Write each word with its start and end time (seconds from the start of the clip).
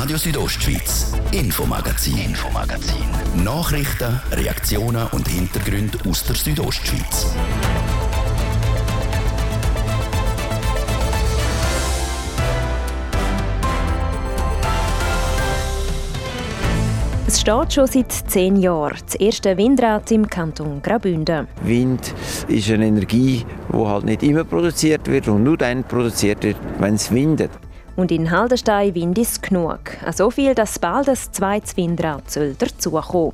Radio 0.00 0.16
Südostschweiz, 0.16 1.12
Infomagazin, 1.30 2.16
Infomagazin. 2.16 3.04
Nachrichten, 3.44 4.18
Reaktionen 4.32 5.06
und 5.08 5.28
Hintergründe 5.28 5.98
aus 6.08 6.24
der 6.24 6.36
Südostschweiz. 6.36 7.26
Es 17.26 17.38
steht 17.38 17.74
schon 17.74 17.86
seit 17.86 18.10
zehn 18.10 18.56
Jahren 18.56 18.96
das 19.04 19.16
erste 19.16 19.54
Windrad 19.58 20.10
im 20.12 20.26
Kanton 20.26 20.80
Graubünden. 20.80 21.46
Wind 21.62 22.14
ist 22.48 22.70
eine 22.70 22.86
Energie, 22.86 23.44
die 23.70 23.76
halt 23.76 24.06
nicht 24.06 24.22
immer 24.22 24.44
produziert 24.44 25.06
wird 25.08 25.28
und 25.28 25.44
nur 25.44 25.58
dann 25.58 25.84
produziert 25.84 26.42
wird, 26.42 26.56
wenn 26.78 26.94
es 26.94 27.12
windet. 27.12 27.50
Und 27.96 28.10
in 28.10 28.30
Haldenstein 28.30 28.94
Wind 28.94 29.18
ist 29.18 29.42
genug. 29.42 29.80
So 30.12 30.30
viel, 30.30 30.54
dass 30.54 30.78
bald 30.78 31.08
ein 31.08 31.16
zweites 31.16 31.76
Windrad 31.76 32.24
dazukommen 32.58 33.04
soll. 33.10 33.32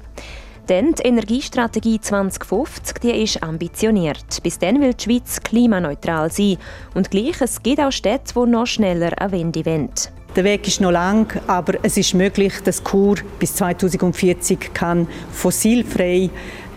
Denn 0.68 0.94
die 0.94 1.02
Energiestrategie 1.02 2.00
2050 2.00 2.98
die 2.98 3.22
ist 3.22 3.42
ambitioniert. 3.42 4.42
Bis 4.42 4.58
dann 4.58 4.80
will 4.80 4.94
die 4.94 5.04
Schweiz 5.04 5.40
klimaneutral 5.40 6.30
sein. 6.30 6.58
Und 6.94 7.10
gleich, 7.10 7.40
es 7.40 7.62
gibt 7.62 7.80
auch 7.80 7.92
Städte, 7.92 8.34
die 8.34 8.50
noch 8.50 8.66
schneller 8.66 9.12
eine 9.20 9.32
Wende 9.32 9.64
wollen. 9.64 9.90
Der 10.34 10.44
Weg 10.44 10.66
ist 10.66 10.80
noch 10.80 10.90
lang, 10.90 11.40
aber 11.46 11.74
es 11.82 11.96
ist 11.96 12.14
möglich, 12.14 12.52
dass 12.64 12.82
Chur 12.82 13.16
bis 13.38 13.54
2040 13.54 14.74
kann 14.74 15.06
fossilfrei 15.32 16.30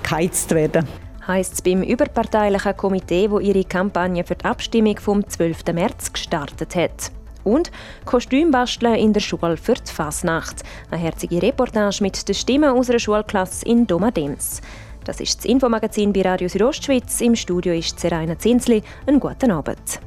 geheizt 0.04 0.52
werden 0.52 0.88
heisst 1.30 1.54
es 1.54 1.62
beim 1.62 1.84
überparteilichen 1.84 2.76
Komitee, 2.76 3.32
wo 3.32 3.40
ihre 3.40 3.64
Kampagne 3.64 4.24
für 4.26 4.36
die 4.36 4.46
Abstimmung 4.46 4.98
vom 4.98 5.28
12. 5.28 5.64
März 5.74 6.12
gestartet 6.12 6.76
hat. 6.76 7.12
Und 7.50 7.72
Kostümbasteln 8.06 8.96
in 8.96 9.14
der 9.14 9.22
Schule 9.22 9.58
für 9.58 9.74
die 9.74 9.92
Fasnacht. 9.92 10.64
Eine 10.92 11.02
herzige 11.02 11.42
Reportage 11.42 12.04
mit 12.04 12.28
den 12.28 12.36
Stimmen 12.36 12.72
unserer 12.72 13.00
Schulklasse 13.00 13.66
in 13.66 13.88
Domadems. 13.88 14.62
Das 15.04 15.20
ist 15.20 15.40
das 15.40 15.46
Infomagazin 15.46 16.14
bei 16.14 16.22
Radio 16.22 16.48
Südostschweiz. 16.48 17.20
Im 17.22 17.36
Studio 17.36 17.74
ist 17.74 18.00
Seraina 18.00 18.38
Zinsli. 18.38 18.84
Einen 19.08 19.20
guten 19.20 19.50
Abend. 19.50 20.00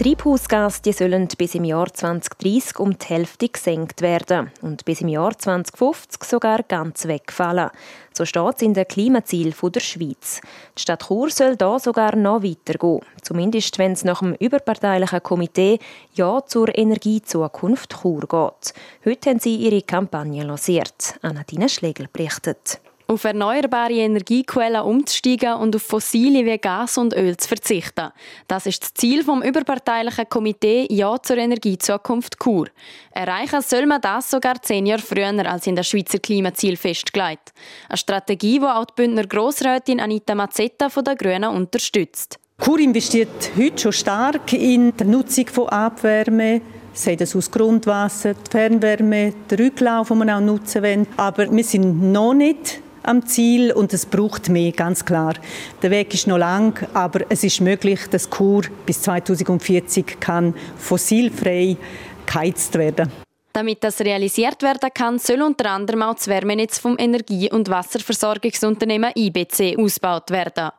Treibhausgase 0.00 0.80
die 0.80 0.92
sollen 0.92 1.28
bis 1.36 1.54
im 1.54 1.64
Jahr 1.64 1.92
2030 1.92 2.78
um 2.78 2.96
die 2.96 3.04
Hälfte 3.04 3.50
gesenkt 3.50 4.00
werden 4.00 4.50
und 4.62 4.86
bis 4.86 5.02
im 5.02 5.08
Jahr 5.08 5.38
2050 5.38 6.24
sogar 6.24 6.62
ganz 6.62 7.06
wegfallen. 7.06 7.68
So 8.14 8.24
steht 8.24 8.54
es 8.56 8.62
in 8.62 8.72
den 8.72 8.88
Klimazielen 8.88 9.52
der 9.62 9.80
Schweiz. 9.80 10.40
Die 10.74 10.80
Stadt 10.80 11.06
Chur 11.06 11.28
soll 11.28 11.56
da 11.56 11.78
sogar 11.78 12.16
noch 12.16 12.42
weitergehen. 12.42 13.02
Zumindest 13.20 13.78
wenn 13.78 13.92
es 13.92 14.02
nach 14.02 14.20
dem 14.20 14.32
überparteilichen 14.36 15.22
Komitee 15.22 15.78
Ja 16.14 16.40
zur 16.46 16.74
Energiezukunft 16.78 18.00
Chur 18.00 18.20
geht. 18.20 18.74
Heute 19.04 19.28
haben 19.28 19.38
sie 19.38 19.56
ihre 19.56 19.82
Kampagne 19.82 20.44
lanciert. 20.44 21.18
Anadina 21.20 21.68
Schlegel 21.68 22.08
berichtet 22.10 22.80
auf 23.10 23.24
erneuerbare 23.24 23.92
Energiequellen 23.92 24.82
umzusteigen 24.82 25.54
und 25.54 25.74
auf 25.74 25.82
fossile 25.82 26.44
wie 26.44 26.58
Gas 26.58 26.96
und 26.96 27.12
Öl 27.12 27.36
zu 27.36 27.48
verzichten. 27.48 28.12
Das 28.46 28.66
ist 28.66 28.82
das 28.82 28.94
Ziel 28.94 29.24
vom 29.24 29.42
überparteilichen 29.42 30.28
Komitee 30.28 30.86
Ja 30.90 31.20
zur 31.20 31.38
Energiezukunft 31.38 32.38
Kur. 32.38 32.68
Erreichen 33.10 33.62
soll 33.62 33.86
man 33.86 34.00
das 34.00 34.30
sogar 34.30 34.62
zehn 34.62 34.86
Jahre 34.86 35.02
früher 35.02 35.50
als 35.50 35.66
in 35.66 35.74
der 35.74 35.82
Schweizer 35.82 36.20
Klimaziel 36.20 36.76
festgelegt. 36.76 37.52
Eine 37.88 37.98
Strategie, 37.98 38.60
die 38.60 38.64
auch 38.64 38.84
die 38.84 38.94
Bündner 38.94 39.26
Grossrätin 39.26 39.98
Anita 39.98 40.36
Mazzetta 40.36 40.88
von 40.88 41.04
der 41.04 41.16
Grünen 41.16 41.50
unterstützt. 41.50 42.38
Kur 42.60 42.78
investiert 42.78 43.50
heute 43.56 43.78
schon 43.78 43.92
stark 43.92 44.52
in 44.52 44.96
die 44.96 45.04
Nutzung 45.04 45.48
von 45.48 45.68
Abwärme, 45.70 46.60
sei 46.92 47.16
das 47.16 47.34
aus 47.34 47.50
Grundwasser, 47.50 48.34
die 48.34 48.50
Fernwärme, 48.50 49.32
der 49.50 49.58
Rücklauf, 49.58 50.08
den 50.08 50.18
man 50.18 50.30
auch 50.30 50.40
nutzen 50.40 50.82
will. 50.82 51.06
Aber 51.16 51.50
wir 51.50 51.64
sind 51.64 52.12
noch 52.12 52.34
nicht 52.34 52.80
am 53.10 53.26
Ziel 53.26 53.72
und 53.72 53.92
es 53.92 54.06
braucht 54.06 54.48
mehr, 54.48 54.72
ganz 54.72 55.04
klar. 55.04 55.34
Der 55.82 55.90
Weg 55.90 56.14
ist 56.14 56.28
noch 56.28 56.38
lang, 56.38 56.86
aber 56.94 57.20
es 57.28 57.42
ist 57.42 57.60
möglich, 57.60 58.00
dass 58.10 58.30
Kur 58.30 58.62
bis 58.86 59.02
2040 59.02 60.20
kann 60.20 60.54
fossilfrei 60.78 61.76
geheizt 62.24 62.78
werden. 62.78 63.10
Damit 63.52 63.82
das 63.82 64.00
realisiert 64.00 64.62
werden 64.62 64.90
kann, 64.94 65.18
soll 65.18 65.42
unter 65.42 65.70
anderem 65.70 66.02
auch 66.02 66.14
das 66.14 66.28
Wärmenetz 66.28 66.78
vom 66.78 66.96
Energie- 66.98 67.50
und 67.50 67.68
Wasserversorgungsunternehmen 67.68 69.10
IBC 69.16 69.76
ausgebaut 69.76 70.30
werden. 70.30 70.70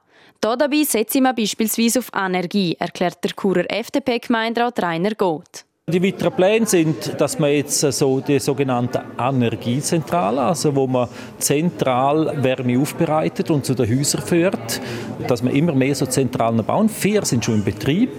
Hier 0.43 0.55
dabei 0.57 0.83
setze 0.83 1.19
ich 1.19 1.23
beispielsweise 1.23 1.99
auf 1.99 2.09
Energie, 2.15 2.75
erklärt 2.79 3.23
der 3.23 3.31
Churer 3.31 3.69
FDP-Gemeinderat 3.69 4.81
Rainer 4.81 5.15
Goth. 5.15 5.65
Die 5.91 6.01
weiteren 6.01 6.31
Pläne 6.31 6.65
sind, 6.65 7.19
dass 7.19 7.37
man 7.37 7.51
jetzt 7.51 7.81
so 7.81 8.21
die 8.21 8.39
sogenannte 8.39 9.03
Energiezentrale, 9.19 10.41
also 10.41 10.73
wo 10.73 10.87
man 10.87 11.09
zentral 11.37 12.41
Wärme 12.41 12.79
aufbereitet 12.79 13.51
und 13.51 13.65
zu 13.65 13.73
den 13.73 13.89
Häusern 13.89 14.21
führt, 14.21 14.79
dass 15.27 15.43
man 15.43 15.53
immer 15.53 15.73
mehr 15.73 15.93
so 15.93 16.05
Zentralen 16.05 16.63
bauen. 16.63 16.87
Vier 16.87 17.25
sind 17.25 17.43
schon 17.43 17.55
im 17.55 17.63
Betrieb. 17.65 18.09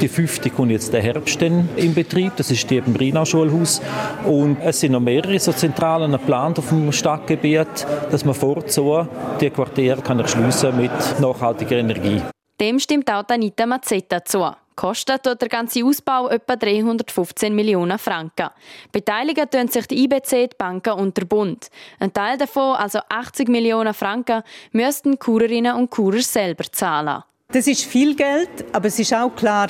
Die 0.00 0.06
fünfte 0.06 0.48
kommt 0.50 0.70
jetzt 0.70 0.92
der 0.92 1.02
Herbst 1.02 1.42
in 1.42 1.92
Betrieb. 1.92 2.36
Das 2.36 2.52
ist 2.52 2.70
die 2.70 2.76
im 2.76 2.94
Rina-Schulhaus. 2.94 3.82
Und 4.24 4.58
es 4.62 4.78
sind 4.78 4.92
noch 4.92 5.00
mehrere 5.00 5.40
so 5.40 5.52
Zentralen 5.52 6.12
geplant 6.12 6.60
auf 6.60 6.68
dem 6.68 6.92
Stadtgebiet, 6.92 7.84
dass 8.12 8.24
man 8.24 8.34
vorzu 8.34 9.08
die 9.40 9.50
Quartiere 9.50 10.02
kann 10.02 10.20
erschliessen 10.20 10.76
mit 10.76 10.92
nachhaltiger 11.20 11.78
Energie. 11.78 12.22
Dem 12.60 12.78
stimmt 12.78 13.10
auch 13.10 13.24
Anita 13.28 13.66
Mazzetta 13.66 14.24
zu. 14.24 14.46
Kostet 14.78 15.26
der 15.26 15.48
ganze 15.48 15.84
Ausbau 15.84 16.28
etwa 16.28 16.54
315 16.54 17.52
Millionen 17.52 17.98
Franken. 17.98 18.50
Beteiligen 18.92 19.50
tun 19.50 19.66
sich 19.66 19.88
die 19.88 20.04
IBC, 20.04 20.50
die 20.50 20.56
Banken 20.56 20.92
und 20.92 21.16
der 21.16 21.24
Bund. 21.24 21.66
Ein 21.98 22.12
Teil 22.12 22.38
davon, 22.38 22.76
also 22.76 23.00
80 23.08 23.48
Millionen 23.48 23.92
Franken, 23.92 24.44
müssten 24.70 25.18
Kurerinnen 25.18 25.74
und 25.74 25.90
Kurer 25.90 26.22
selber 26.22 26.62
zahlen. 26.70 27.24
Das 27.50 27.66
ist 27.66 27.86
viel 27.86 28.14
Geld, 28.14 28.66
aber 28.72 28.86
es 28.86 29.00
ist 29.00 29.12
auch 29.12 29.34
klar, 29.34 29.66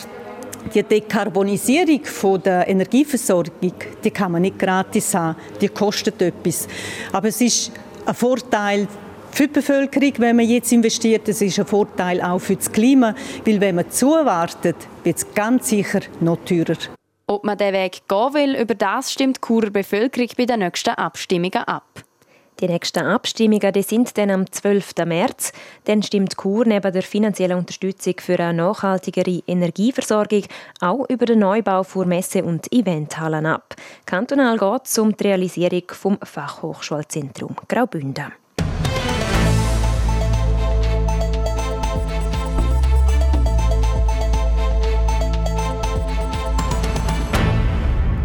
die 0.74 0.82
Dekarbonisierung 0.82 2.42
der 2.42 2.68
Energieversorgung, 2.68 3.72
die 4.04 4.10
kann 4.10 4.32
man 4.32 4.42
nicht 4.42 4.58
gratis 4.58 5.14
haben. 5.14 5.38
Die 5.58 5.70
kostet 5.70 6.20
etwas. 6.20 6.68
Aber 7.12 7.28
es 7.28 7.40
ist 7.40 7.72
ein 8.04 8.14
Vorteil 8.14 8.86
für 9.32 9.46
die 9.46 9.52
Bevölkerung, 9.52 10.12
wenn 10.18 10.36
man 10.36 10.46
jetzt 10.46 10.72
investiert. 10.72 11.28
Das 11.28 11.40
ist 11.40 11.58
ein 11.58 11.66
Vorteil 11.66 12.20
auch 12.20 12.38
für 12.38 12.56
das 12.56 12.70
Klima, 12.70 13.14
weil 13.44 13.60
wenn 13.60 13.76
man 13.76 13.90
zuwartet, 13.90 14.76
wird 15.04 15.16
es 15.16 15.34
ganz 15.34 15.68
sicher 15.68 16.00
noch 16.20 16.38
teurer. 16.44 16.76
Ob 17.26 17.44
man 17.44 17.58
den 17.58 17.74
Weg 17.74 18.02
gehen 18.08 18.34
will, 18.34 18.56
über 18.56 18.74
das 18.74 19.12
stimmt 19.12 19.36
die 19.36 19.46
Churer 19.46 19.70
Bevölkerung 19.70 20.28
bei 20.36 20.46
den 20.46 20.60
nächsten 20.60 20.90
Abstimmungen 20.90 21.64
ab. 21.64 22.04
Die 22.60 22.66
nächsten 22.66 23.04
Abstimmungen 23.04 23.72
die 23.72 23.82
sind 23.82 24.18
dann 24.18 24.30
am 24.30 24.50
12. 24.50 24.94
März. 25.06 25.52
Dann 25.84 26.02
stimmt 26.02 26.36
Chur 26.36 26.64
neben 26.66 26.92
der 26.92 27.02
finanziellen 27.02 27.58
Unterstützung 27.58 28.14
für 28.18 28.38
eine 28.40 28.54
nachhaltigere 28.54 29.42
Energieversorgung 29.46 30.42
auch 30.80 31.08
über 31.08 31.26
den 31.26 31.38
Neubau 31.38 31.84
von 31.84 32.08
Messe- 32.08 32.42
und 32.42 32.72
Eventhallen 32.72 33.46
ab. 33.46 33.76
Kantonal 34.06 34.58
geht 34.58 34.86
es 34.86 34.98
um 34.98 35.16
die 35.16 35.24
Realisierung 35.24 35.84
vom 35.92 36.18
Fachhochschulzentrum 36.20 37.54
Graubünden. 37.68 38.32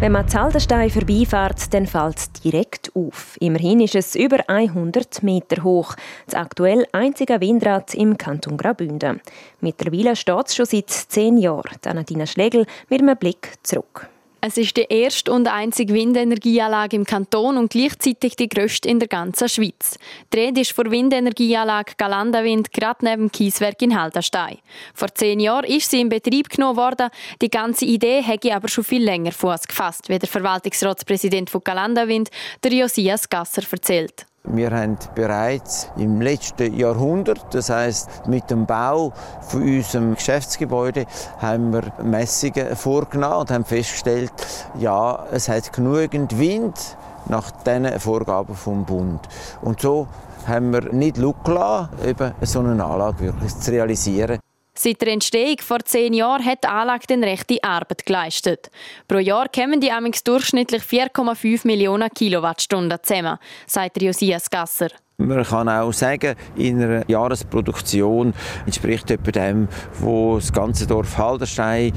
Wenn 0.04 0.12
man 0.12 0.28
Zaldenstein 0.28 0.90
vorbeifährt, 0.90 1.72
dann 1.72 1.86
fällt 1.86 2.18
es 2.18 2.30
direkt 2.32 2.94
auf. 2.94 3.38
Immerhin 3.40 3.80
ist 3.80 3.94
es 3.94 4.14
über 4.14 4.36
100 4.50 5.22
Meter 5.22 5.64
hoch. 5.64 5.94
Das 6.26 6.34
aktuell 6.34 6.86
einzige 6.92 7.40
Windrad 7.40 7.94
im 7.94 8.18
Kanton 8.18 8.58
Graubünden. 8.58 9.22
Mittlerweile 9.62 10.14
steht 10.14 10.48
es 10.48 10.56
schon 10.56 10.66
seit 10.66 10.90
zehn 10.90 11.38
Jahren. 11.38 11.78
Anadina 11.86 12.26
Schlegel 12.26 12.66
mit 12.90 13.00
einem 13.00 13.16
Blick 13.16 13.54
zurück. 13.62 14.10
Es 14.46 14.58
ist 14.58 14.76
die 14.76 14.84
erste 14.90 15.32
und 15.32 15.48
einzige 15.48 15.94
Windenergieanlage 15.94 16.96
im 16.96 17.06
Kanton 17.06 17.56
und 17.56 17.72
gleichzeitig 17.72 18.36
die 18.36 18.50
grösste 18.50 18.90
in 18.90 18.98
der 18.98 19.08
ganzen 19.08 19.48
Schweiz. 19.48 19.98
Rede 20.34 20.60
ist 20.60 20.72
vor 20.72 20.90
Windenergieanlage 20.90 21.94
Galandawind 21.96 22.70
gerade 22.70 23.06
neben 23.06 23.22
dem 23.22 23.32
Kieswerk 23.32 23.80
in 23.80 23.98
Haldenstein. 23.98 24.58
Vor 24.92 25.08
zehn 25.14 25.40
Jahren 25.40 25.64
ist 25.64 25.90
sie 25.90 26.02
in 26.02 26.10
Betrieb 26.10 26.50
genommen 26.50 26.76
worden. 26.76 27.08
Die 27.40 27.48
ganze 27.48 27.86
Idee 27.86 28.20
hätte 28.20 28.54
aber 28.54 28.68
schon 28.68 28.84
viel 28.84 29.02
länger 29.02 29.32
Fuß 29.32 29.66
gefasst, 29.66 30.10
wie 30.10 30.18
der 30.18 30.28
Verwaltungsratspräsident 30.28 31.48
von 31.48 31.62
Galandawind, 31.64 32.28
der 32.62 32.72
Josias 32.74 33.30
Gasser, 33.30 33.62
erzählt. 33.72 34.26
Wir 34.46 34.70
haben 34.70 34.98
bereits 35.14 35.88
im 35.96 36.20
letzten 36.20 36.76
Jahrhundert, 36.76 37.44
das 37.52 37.70
heißt 37.70 38.28
mit 38.28 38.50
dem 38.50 38.66
Bau 38.66 39.12
von 39.40 39.62
unserem 39.62 40.14
Geschäftsgebäude, 40.14 41.06
haben 41.40 41.72
wir 41.72 41.82
Messungen 42.04 42.76
vorgenommen 42.76 43.40
und 43.40 43.50
haben 43.50 43.64
festgestellt, 43.64 44.30
ja, 44.78 45.26
es 45.32 45.48
hat 45.48 45.72
genügend 45.72 46.38
Wind 46.38 46.96
nach 47.26 47.50
diesen 47.50 47.98
Vorgaben 47.98 48.54
vom 48.54 48.84
Bund. 48.84 49.20
Und 49.62 49.80
so 49.80 50.06
haben 50.46 50.72
wir 50.72 50.92
nicht 50.92 51.16
Lust 51.16 51.42
gelassen, 51.42 51.88
eben 52.04 52.32
so 52.42 52.60
eine 52.60 52.84
Anlage 52.84 53.20
wirklich 53.24 53.58
zu 53.58 53.72
realisieren. 53.72 54.38
Seit 54.76 55.00
der 55.00 55.08
Entstehung 55.08 55.58
vor 55.60 55.80
zehn 55.84 56.12
Jahren 56.14 56.44
hat 56.44 56.64
die 56.64 56.68
Anlage 56.68 57.06
den 57.06 57.22
rechte 57.22 57.62
Arbeit 57.62 58.04
geleistet. 58.04 58.70
Pro 59.06 59.18
Jahr 59.18 59.48
kommen 59.48 59.80
die 59.80 59.92
Amix 59.92 60.24
durchschnittlich 60.24 60.82
4,5 60.82 61.66
Millionen 61.66 62.10
Kilowattstunden 62.10 62.98
zusammen, 63.02 63.38
sagt 63.66 64.02
Josias 64.02 64.50
Gasser. 64.50 64.88
Man 65.16 65.44
kann 65.44 65.68
auch 65.68 65.92
sagen, 65.92 66.34
in 66.56 66.82
einer 66.82 67.08
Jahresproduktion 67.08 68.34
entspricht 68.66 69.12
etwa 69.12 69.30
dem, 69.30 69.68
was 70.00 70.46
das 70.46 70.52
ganze 70.52 70.88
Dorf 70.88 71.16
Halderstein 71.16 71.92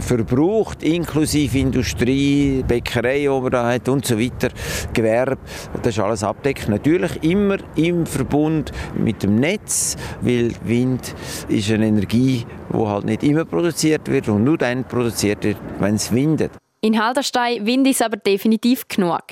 verbraucht, 0.00 0.82
inklusive 0.82 1.58
Industrie, 1.58 2.64
Bäckerei, 2.66 3.28
die 3.28 3.50
da 3.50 3.92
und 3.92 4.06
so 4.06 4.18
weiter, 4.18 4.48
Gewerbe. 4.94 5.36
Das 5.82 5.94
ist 5.94 6.02
alles 6.02 6.24
abdeckt. 6.24 6.70
Natürlich 6.70 7.22
immer 7.22 7.58
im 7.76 8.06
Verbund 8.06 8.72
mit 8.94 9.22
dem 9.22 9.36
Netz, 9.36 9.96
weil 10.22 10.52
Wind 10.64 11.14
ist 11.48 11.70
eine 11.70 11.86
Energie, 11.86 12.46
die 12.72 12.86
halt 12.86 13.04
nicht 13.04 13.22
immer 13.24 13.44
produziert 13.44 14.10
wird 14.10 14.28
und 14.30 14.42
nur 14.42 14.56
dann 14.56 14.84
produziert 14.84 15.44
wird, 15.44 15.58
wenn 15.80 15.96
es 15.96 16.10
windet. 16.12 16.50
In 16.84 17.02
Halderstein 17.02 17.64
Wind 17.64 17.86
ist 17.86 18.02
aber 18.02 18.18
definitiv 18.18 18.86
genug. 18.88 19.22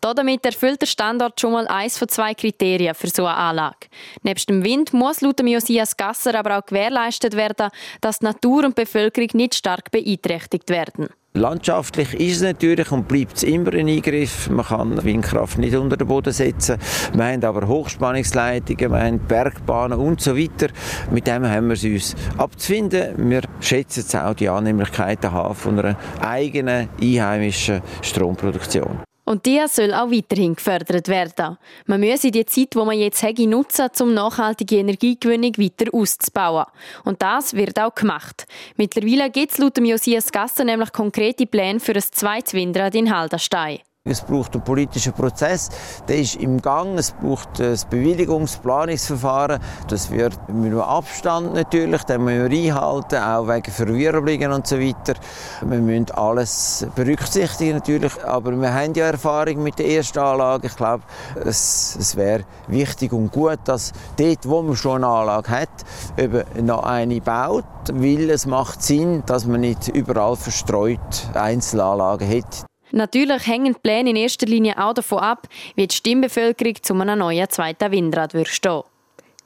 Damit 0.00 0.46
erfüllt 0.46 0.80
der 0.80 0.86
Standort 0.86 1.38
schon 1.38 1.52
mal 1.52 1.68
eins 1.68 1.98
von 1.98 2.08
zwei 2.08 2.32
Kriterien 2.32 2.94
für 2.94 3.08
so 3.08 3.26
eine 3.26 3.36
Anlage. 3.36 3.88
Neben 4.22 4.40
dem 4.48 4.64
Wind 4.64 4.94
muss 4.94 5.20
laut 5.20 5.46
Josias 5.46 5.94
Gasser 5.94 6.34
aber 6.34 6.56
auch 6.56 6.64
gewährleistet 6.64 7.36
werden, 7.36 7.68
dass 8.00 8.20
die 8.20 8.24
Natur 8.24 8.64
und 8.64 8.76
Bevölkerung 8.76 9.28
nicht 9.34 9.54
stark 9.54 9.90
beeinträchtigt 9.90 10.70
werden. 10.70 11.10
Landschaftlich 11.34 12.12
ist 12.20 12.36
es 12.36 12.42
natürlich 12.42 12.92
und 12.92 13.08
bleibt 13.08 13.38
es 13.38 13.42
immer 13.42 13.72
ein 13.72 13.88
Eingriff. 13.88 14.50
Man 14.50 14.66
kann 14.66 15.02
Windkraft 15.02 15.56
nicht 15.56 15.74
unter 15.74 15.96
den 15.96 16.06
Boden 16.06 16.30
setzen. 16.30 16.76
Wir 17.14 17.24
haben 17.24 17.42
aber 17.42 17.66
Hochspannungsleitungen, 17.66 18.92
wir 18.92 19.00
haben 19.00 19.18
Bergbahnen 19.18 19.98
und 19.98 20.20
so 20.20 20.36
weiter. 20.36 20.68
Mit 21.10 21.26
dem 21.26 21.48
haben 21.48 21.68
wir 21.68 21.72
es 21.72 21.84
uns 21.84 22.14
abzufinden. 22.36 23.30
Wir 23.30 23.40
schätzen 23.60 24.00
jetzt 24.00 24.14
auch 24.14 24.34
die 24.34 24.50
Annehmlichkeiten 24.50 25.32
haben 25.32 25.54
von 25.54 25.78
einer 25.78 25.96
eigenen 26.20 26.90
einheimischen 27.00 27.80
Stromproduktion. 28.02 29.00
Und 29.32 29.46
die 29.46 29.62
soll 29.66 29.94
auch 29.94 30.10
weiterhin 30.10 30.54
gefördert 30.54 31.08
werden. 31.08 31.56
Man 31.86 32.00
müsse 32.00 32.30
die 32.30 32.44
Zeit, 32.44 32.74
die 32.74 32.76
man 32.76 32.98
jetzt 32.98 33.22
hat, 33.22 33.38
nutzen, 33.38 33.88
um 34.02 34.12
nachhaltige 34.12 34.76
Energiegewinnung 34.76 35.56
weiter 35.56 35.86
auszubauen. 35.94 36.66
Und 37.04 37.22
das 37.22 37.54
wird 37.54 37.80
auch 37.80 37.94
gemacht. 37.94 38.46
Mittlerweile 38.76 39.30
gibt 39.30 39.52
es 39.52 39.56
laut 39.56 39.78
Josias 39.78 40.30
Gasser 40.30 40.64
nämlich 40.64 40.92
konkrete 40.92 41.46
Pläne 41.46 41.80
für 41.80 41.94
ein 41.94 42.02
zweites 42.02 42.52
Windrad 42.52 42.94
in 42.94 43.10
Halderstein. 43.10 43.78
Es 44.04 44.20
braucht 44.20 44.54
einen 44.54 44.64
politischen 44.64 45.12
Prozess, 45.12 45.68
der 46.08 46.18
ist 46.18 46.34
im 46.34 46.60
Gang. 46.60 46.98
Es 46.98 47.12
braucht 47.12 47.60
ein 47.60 47.78
Bewilligungsplanungsverfahren. 47.88 49.60
Das 49.86 50.10
wird 50.10 50.36
mit 50.48 50.72
einem 50.72 50.80
Abstand 50.80 51.54
natürlich, 51.54 52.02
den 52.02 52.24
müssen 52.24 52.50
wir 52.50 52.74
einhalten, 52.74 53.22
auch 53.22 53.46
wegen 53.46 53.70
Verwirbelungen 53.70 54.50
und 54.50 54.66
so 54.66 54.80
weiter. 54.80 55.14
Wir 55.60 55.78
müssen 55.78 56.10
alles 56.10 56.84
berücksichtigen 56.96 57.74
natürlich, 57.74 58.12
aber 58.24 58.50
wir 58.60 58.74
haben 58.74 58.92
ja 58.94 59.04
Erfahrung 59.04 59.62
mit 59.62 59.78
der 59.78 59.88
ersten 59.88 60.18
Anlage. 60.18 60.66
Ich 60.66 60.76
glaube, 60.76 61.04
es, 61.44 61.96
es 62.00 62.16
wäre 62.16 62.42
wichtig 62.66 63.12
und 63.12 63.30
gut, 63.30 63.60
dass 63.66 63.92
dort, 64.16 64.48
wo 64.48 64.62
man 64.62 64.74
schon 64.74 65.04
eine 65.04 65.14
Anlage 65.14 65.48
hat, 65.48 65.70
eben 66.18 66.42
noch 66.66 66.82
eine 66.82 67.20
baut, 67.20 67.64
weil 67.92 68.30
es 68.30 68.46
macht 68.46 68.82
Sinn, 68.82 69.22
dass 69.26 69.46
man 69.46 69.60
nicht 69.60 69.86
überall 69.86 70.34
verstreut 70.34 70.98
Einzelanlagen 71.34 72.28
hat. 72.28 72.66
Natürlich 72.92 73.46
hängen 73.46 73.72
die 73.72 73.80
Pläne 73.80 74.10
in 74.10 74.16
erster 74.16 74.46
Linie 74.46 74.76
auch 74.76 74.92
davon 74.92 75.18
ab, 75.18 75.48
wie 75.74 75.86
die 75.86 75.94
Stimmbevölkerung 75.94 76.74
zu 76.82 76.94
einem 76.94 77.18
neuen 77.18 77.48
zweiten 77.48 77.90
Windrad 77.90 78.34
stehen. 78.46 78.82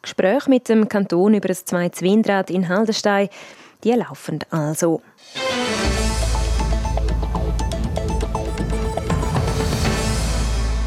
Gespräche 0.02 0.50
mit 0.50 0.68
dem 0.68 0.88
Kanton 0.88 1.34
über 1.34 1.48
ein 1.48 1.54
zweites 1.54 2.02
Windrad 2.02 2.50
in 2.50 2.68
Haldenstein, 2.68 3.28
die 3.84 3.92
laufen 3.92 4.40
also. 4.50 5.00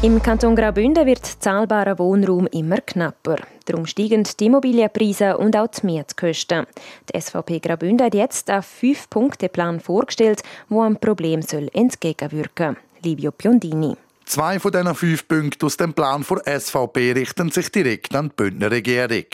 Im 0.02 0.22
Kanton 0.22 0.56
Graubünden 0.56 1.04
wird 1.04 1.26
zahlbarer 1.26 1.98
Wohnraum 1.98 2.46
immer 2.46 2.78
knapper. 2.78 3.36
Darum 3.66 3.84
steigen 3.84 4.24
die 4.24 4.46
Immobilienpreise 4.46 5.36
und 5.36 5.54
auch 5.54 5.66
die 5.66 5.84
Mietkosten. 5.84 6.64
Die 7.12 7.20
SVP 7.20 7.58
Graubünden 7.58 8.06
hat 8.06 8.14
jetzt 8.14 8.48
einen 8.48 8.62
Fünf-Punkte-Plan 8.62 9.78
vorgestellt, 9.78 10.42
der 10.70 10.78
am 10.78 10.96
Problem 10.96 11.42
soll 11.42 11.68
entgegenwirken 11.74 12.76
soll. 12.76 13.10
Livio 13.12 13.30
Piondini. 13.30 13.94
Zwei 14.24 14.58
von 14.58 14.72
diesen 14.72 14.94
fünf 14.94 15.28
Punkten 15.28 15.66
aus 15.66 15.76
dem 15.76 15.92
Plan 15.92 16.24
der 16.46 16.60
SVP 16.60 17.12
richten 17.12 17.50
sich 17.50 17.70
direkt 17.70 18.14
an 18.14 18.30
die 18.30 18.34
Bündner 18.36 18.70
Regierung. 18.70 19.26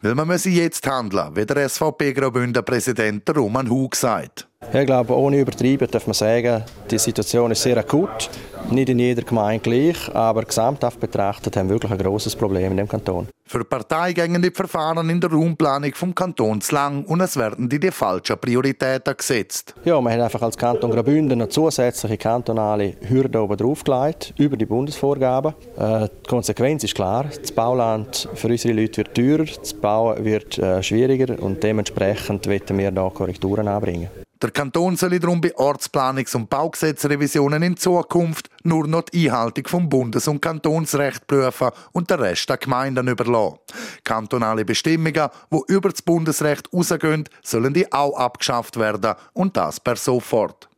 Weil 0.00 0.14
man 0.14 0.28
müsse 0.28 0.48
jetzt 0.48 0.86
handeln, 0.86 1.36
wie 1.36 1.44
der 1.44 1.68
SVP 1.68 2.14
Graubünden 2.14 2.64
Präsident 2.64 3.28
Roman 3.36 3.68
Hug 3.68 3.94
sagt. 3.94 4.48
Ich 4.72 4.86
glaube, 4.86 5.16
ohne 5.16 5.40
übertreiben 5.40 5.88
darf 5.90 6.06
man 6.06 6.14
sagen, 6.14 6.62
die 6.90 6.98
Situation 6.98 7.50
ist 7.50 7.62
sehr 7.62 7.78
akut. 7.78 8.28
Nicht 8.70 8.88
in 8.88 8.98
jeder 8.98 9.22
Gemeinde 9.22 9.62
gleich, 9.62 10.12
aber 10.14 10.42
gesamthaft 10.42 10.98
betrachtet 10.98 11.56
haben 11.56 11.68
wir 11.68 11.76
wirklich 11.76 11.92
ein 11.92 11.98
grosses 11.98 12.34
Problem 12.34 12.72
in 12.72 12.78
dem 12.78 12.88
Kanton. 12.88 13.28
Für 13.48 13.58
die 13.58 13.64
Partei 13.64 14.12
gingen 14.12 14.42
die 14.42 14.50
Verfahren 14.50 15.08
in 15.08 15.20
der 15.20 15.30
Raumplanung 15.30 15.94
vom 15.94 16.12
Kanton 16.12 16.60
zu 16.60 16.74
lang 16.74 17.04
und 17.04 17.20
es 17.20 17.36
werden 17.36 17.68
die, 17.68 17.78
die 17.78 17.92
falschen 17.92 18.36
Prioritäten 18.38 19.16
gesetzt. 19.16 19.72
Ja, 19.84 20.00
wir 20.00 20.10
haben 20.10 20.20
einfach 20.20 20.42
als 20.42 20.58
Kanton 20.58 20.90
Graubünden 20.90 21.40
eine 21.40 21.48
zusätzliche 21.48 22.18
kantonale 22.18 22.94
Hürde 23.08 23.40
oben 23.40 23.56
draufgelegt, 23.56 24.34
über 24.36 24.56
die 24.56 24.66
Bundesvorgaben. 24.66 25.54
Äh, 25.78 26.08
die 26.24 26.28
Konsequenz 26.28 26.82
ist 26.82 26.96
klar, 26.96 27.26
das 27.40 27.52
Bauland 27.52 28.28
für 28.34 28.48
unsere 28.48 28.74
Leute 28.74 28.96
wird 28.96 29.14
teurer, 29.14 29.44
das 29.44 29.74
Bauen 29.74 30.24
wird 30.24 30.58
äh, 30.58 30.82
schwieriger 30.82 31.40
und 31.40 31.62
dementsprechend 31.62 32.48
wollen 32.48 32.78
wir 32.78 32.90
da 32.90 33.08
Korrekturen 33.10 33.68
anbringen. 33.68 34.25
Der 34.46 34.52
Kanton 34.52 34.94
soll 34.96 35.18
darum 35.18 35.40
bei 35.40 35.52
Ortsplanungs- 35.56 36.36
und 36.36 36.48
Baugesetzrevisionen 36.48 37.64
in 37.64 37.76
Zukunft 37.76 38.48
nur 38.62 38.86
noch 38.86 39.02
die 39.02 39.28
Einhaltung 39.28 39.66
vom 39.66 39.88
Bundes- 39.88 40.28
und 40.28 40.40
Kantonsrecht 40.40 41.26
prüfen 41.26 41.70
und 41.90 42.08
den 42.08 42.20
Rest 42.20 42.48
der 42.48 42.56
Gemeinden 42.56 43.08
überlassen. 43.08 43.58
Kantonale 44.04 44.64
Bestimmungen, 44.64 45.30
die 45.50 45.62
über 45.66 45.88
das 45.88 46.00
Bundesrecht 46.00 46.72
rausgehen, 46.72 47.28
sollen 47.42 47.74
die 47.74 47.92
auch 47.92 48.16
abgeschafft 48.16 48.78
werden 48.78 49.16
und 49.32 49.56
das 49.56 49.80
per 49.80 49.96
sofort. 49.96 50.68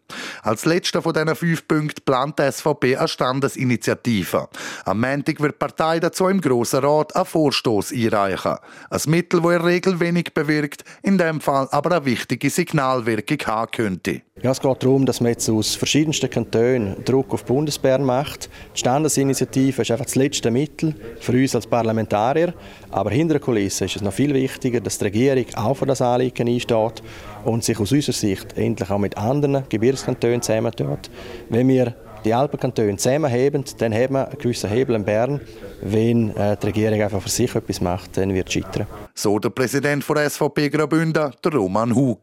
Als 0.42 0.64
letzter 0.64 1.02
von 1.02 1.12
diesen 1.12 1.34
fünf 1.34 1.66
Punkten 1.68 2.04
plant 2.04 2.38
die 2.38 2.50
SVP 2.50 2.96
eine 2.96 3.08
Standesinitiative. 3.08 4.48
Am 4.84 5.00
Montag 5.00 5.40
wird 5.40 5.54
die 5.54 5.58
Partei 5.58 6.00
dazu 6.00 6.28
im 6.28 6.40
Grossen 6.40 6.84
Rat 6.84 7.14
einen 7.14 7.24
Vorstoß 7.24 7.92
einreichen. 7.92 8.56
Ein 8.90 9.00
Mittel, 9.06 9.40
das 9.40 9.52
in 9.52 9.58
der 9.58 9.64
Regel 9.64 10.00
wenig 10.00 10.34
bewirkt, 10.34 10.84
in 11.02 11.18
dem 11.18 11.40
Fall 11.40 11.68
aber 11.70 11.96
eine 11.96 12.04
wichtige 12.04 12.50
Signalwirkung 12.50 13.38
haben 13.46 13.70
könnte. 13.70 14.22
Ja, 14.40 14.52
es 14.52 14.60
geht 14.60 14.84
darum, 14.84 15.04
dass 15.04 15.20
man 15.20 15.32
jetzt 15.32 15.50
aus 15.50 15.74
verschiedensten 15.74 16.30
Kantonen 16.30 17.04
Druck 17.04 17.34
auf 17.34 17.44
Bundesbern 17.44 18.04
macht. 18.04 18.48
Die 18.72 18.78
Standesinitiative 18.78 19.82
ist 19.82 19.90
einfach 19.90 20.04
das 20.04 20.14
letzte 20.14 20.52
Mittel 20.52 20.94
für 21.18 21.32
uns 21.32 21.56
als 21.56 21.66
Parlamentarier. 21.66 22.54
Aber 22.92 23.10
hinter 23.10 23.34
der 23.34 23.40
Kulisse 23.40 23.86
ist 23.86 23.96
es 23.96 24.02
noch 24.02 24.12
viel 24.12 24.32
wichtiger, 24.32 24.80
dass 24.80 24.98
die 24.98 25.06
Regierung 25.06 25.46
auch 25.56 25.74
für 25.74 25.86
das 25.86 26.00
Anliegen 26.00 26.46
einsteht 26.48 27.02
und 27.44 27.64
sich 27.64 27.80
aus 27.80 27.90
unserer 27.90 28.14
Sicht 28.14 28.56
endlich 28.56 28.88
auch 28.88 28.98
mit 28.98 29.16
anderen 29.16 29.64
Gebirgskantonen 29.68 30.40
zusammentut. 30.40 31.10
Wenn 31.48 31.66
wir 31.66 31.96
die 32.28 32.34
Alpenkantone 32.34 32.96
zusammenheben, 32.96 33.64
dann 33.78 33.94
haben 33.94 34.14
wir 34.14 34.28
einen 34.28 34.38
gewissen 34.38 34.68
Hebel 34.68 34.96
in 34.96 35.04
Bern. 35.04 35.40
Wenn 35.80 36.36
äh, 36.36 36.56
die 36.58 36.66
Regierung 36.66 37.00
einfach 37.00 37.22
für 37.22 37.28
sich 37.30 37.54
etwas 37.54 37.80
macht, 37.80 38.16
dann 38.18 38.34
wird 38.34 38.48
es 38.48 38.54
scheitern. 38.54 38.86
So 39.14 39.38
der 39.38 39.50
Präsident 39.50 40.04
der 40.06 40.28
SVP 40.28 40.68
Graubünden, 40.68 41.32
der 41.42 41.52
Roman 41.52 41.94
Hug. 41.94 42.20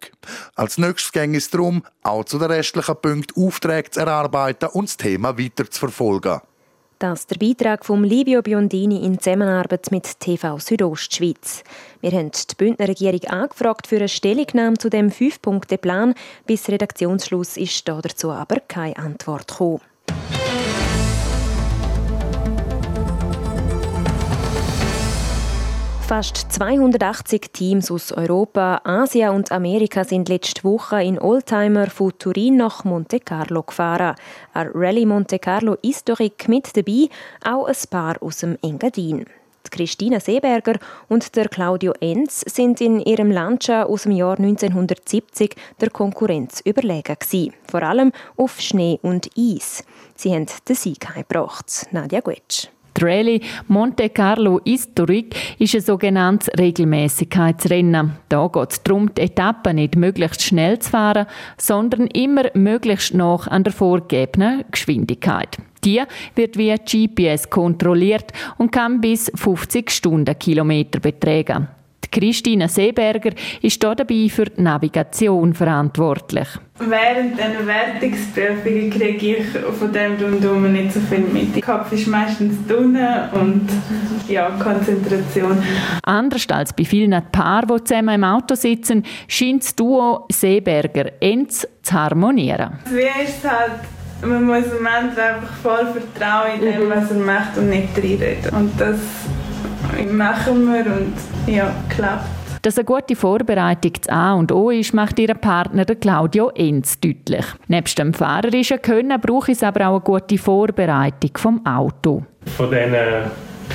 Als 0.56 0.78
nächstes 0.78 1.12
ging 1.12 1.34
es 1.34 1.50
darum, 1.50 1.84
auch 2.04 2.24
zu 2.26 2.38
den 2.38 2.52
restlichen 2.52 2.96
Punkten 3.02 3.44
Aufträge 3.44 3.90
zu 3.90 4.02
erarbeiten 4.02 4.70
und 4.74 4.90
das 4.90 4.98
Thema 4.98 5.38
weiter 5.40 5.70
zu 5.70 5.80
verfolgen. 5.80 6.40
Das 7.00 7.22
ist 7.22 7.32
der 7.32 7.38
Beitrag 7.38 7.84
von 7.84 8.04
Livio 8.04 8.42
Biondini 8.42 9.06
in 9.06 9.20
Zusammenarbeit 9.20 9.92
mit 9.92 10.20
TV 10.20 10.60
Südostschweiz. 10.60 11.64
Wir 12.00 12.12
haben 12.12 12.32
die 12.32 12.56
Bündner 12.56 12.88
Regierung 12.88 13.24
angefragt 13.26 13.88
für 13.88 13.98
eine 13.98 14.08
Stellungnahme 14.08 14.78
zu 14.78 14.90
dem 14.90 15.12
Fünf-Punkte-Plan. 15.12 16.14
Bis 16.46 16.70
Redaktionsschluss 16.70 17.58
ist 17.58 17.86
dazu 17.88 18.32
aber 18.32 18.62
keine 18.62 18.96
Antwort 18.96 19.50
gekommen. 19.50 19.82
Fast 26.16 26.50
280 26.54 27.52
Teams 27.52 27.92
aus 27.92 28.14
Europa, 28.14 28.80
Asien 28.86 29.32
und 29.32 29.52
Amerika 29.52 30.06
sind 30.06 30.30
letzte 30.30 30.64
Woche 30.64 31.04
in 31.04 31.20
Oldtimer 31.20 31.88
von 31.88 32.18
Turin 32.18 32.56
nach 32.56 32.86
Monte 32.86 33.20
Carlo 33.20 33.64
gefahren. 33.64 34.16
Ein 34.54 34.70
Rallye 34.74 35.06
Monte 35.06 35.40
Carlo 35.40 35.76
Historik 35.84 36.48
mit 36.48 36.78
dabei, 36.78 37.10
auch 37.44 37.66
ein 37.66 37.76
paar 37.90 38.16
aus 38.24 38.38
dem 38.38 38.58
Engadin. 38.62 39.26
Christina 39.70 40.22
Seeberger 40.22 40.80
und 41.10 41.36
der 41.36 41.50
Claudio 41.50 41.92
Enz 42.00 42.46
sind 42.48 42.80
in 42.80 43.02
ihrem 43.02 43.30
Lancia 43.30 43.84
aus 43.84 44.04
dem 44.04 44.14
Jahr 44.14 44.40
1970 44.40 45.54
der 45.82 45.90
Konkurrenz 45.90 46.62
überlegen 46.64 47.18
gewesen, 47.20 47.54
vor 47.70 47.84
allem 47.84 48.14
auf 48.38 48.62
Schnee 48.62 49.00
und 49.02 49.30
Eis. 49.38 49.84
Sie 50.16 50.34
haben 50.34 50.46
den 50.66 50.76
Sieg 50.78 51.10
heimgebracht. 51.14 51.88
Nadia 51.92 52.22
Guetsch. 52.22 52.70
Rallye 53.02 53.42
Monte 53.68 54.10
Carlo 54.10 54.60
Historic 54.66 55.36
ist 55.60 55.76
ein 55.76 55.82
sogenanntes 55.82 56.50
Regelmäßigkeitsrennen. 56.58 58.14
Da 58.30 58.48
geht 58.48 58.72
es 58.72 58.84
darum, 58.84 59.14
die 59.14 59.22
Etappen 59.22 59.76
nicht 59.76 59.96
möglichst 59.96 60.44
schnell 60.44 60.80
zu 60.80 60.92
fahren, 60.92 61.28
sondern 61.58 62.08
immer 62.08 62.44
möglichst 62.54 63.14
nach 63.14 63.48
an 63.48 63.64
der 63.64 63.74
vorgegebenen 63.74 64.66
Geschwindigkeit. 64.72 65.58
Die 65.84 66.02
wird 66.36 66.58
via 66.58 66.78
GPS 66.78 67.50
kontrolliert 67.50 68.32
und 68.58 68.72
kann 68.72 69.02
bis 69.02 69.32
50 69.36 69.92
Stundenkilometer 69.92 71.00
betragen. 71.00 71.68
Christine 72.12 72.68
Seeberger 72.68 73.32
ist 73.62 73.84
hier 73.84 73.96
dabei 73.96 74.30
für 74.30 74.46
die 74.46 74.62
Navigation 74.62 75.54
verantwortlich. 75.54 76.48
Während 76.78 77.40
einer 77.40 77.66
Wertungsprüfung 77.66 78.90
kriege 78.90 79.38
ich 79.38 79.46
von 79.80 79.94
dem 79.94 80.16
rundum 80.22 80.72
nicht 80.74 80.92
so 80.92 81.00
viel 81.00 81.20
mit. 81.20 81.56
Der 81.56 81.62
Kopf 81.62 81.92
ist 81.94 82.08
meistens 82.08 82.56
dünn 82.68 82.98
und 83.32 83.70
ja, 84.28 84.50
Konzentration. 84.62 85.64
Anders 86.04 86.50
als 86.50 86.74
bei 86.74 86.84
vielen 86.84 87.16
Paaren, 87.32 87.70
die 87.70 87.84
zusammen 87.86 88.16
im 88.16 88.24
Auto 88.26 88.56
sitzen, 88.56 89.04
scheint 89.28 89.64
das 89.64 89.76
Duo 89.76 90.26
Seeberger-Enz 90.30 91.68
zu 91.82 91.94
harmonieren. 91.94 92.80
Wie 92.92 93.24
ist 93.24 93.44
halt 93.50 93.80
man 94.22 94.44
muss 94.46 94.64
dem 94.64 94.86
anderen 94.86 95.36
einfach 95.36 95.54
voll 95.62 95.88
vertrauen 95.88 96.60
in 96.60 96.72
dem, 96.72 96.90
was 96.90 97.12
er 97.12 97.18
macht 97.18 97.58
und 97.58 97.70
nicht 97.70 97.98
reinreden. 97.98 98.54
Und 98.56 98.80
das 98.80 99.00
machen 100.12 100.72
wir 100.72 100.86
und 100.86 101.14
ja, 101.48 101.72
klappt. 101.90 102.26
Dass 102.62 102.80
eine 102.80 102.86
gute 102.86 103.16
Vorbereitung 103.16 103.94
das 103.94 104.10
A 104.10 104.34
und 104.34 104.52
O 104.52 104.72
ist, 104.72 104.94
macht 104.94 105.20
ihr 105.20 105.36
Partner 105.36 105.86
Claudio 105.86 106.50
Enz 106.56 107.00
deutlich. 107.00 107.46
Nebst 107.68 108.00
dem 108.00 108.12
fahrerischen 108.12 108.82
Können 108.82 109.22
braucht 109.22 109.50
es 109.50 109.62
aber 109.62 109.88
auch 109.88 109.96
eine 109.96 110.00
gute 110.00 110.40
Vorbereitung 110.40 111.30
vom 111.36 111.64
Auto. 111.64 112.24
Von 112.58 112.72
diesen 112.72 112.96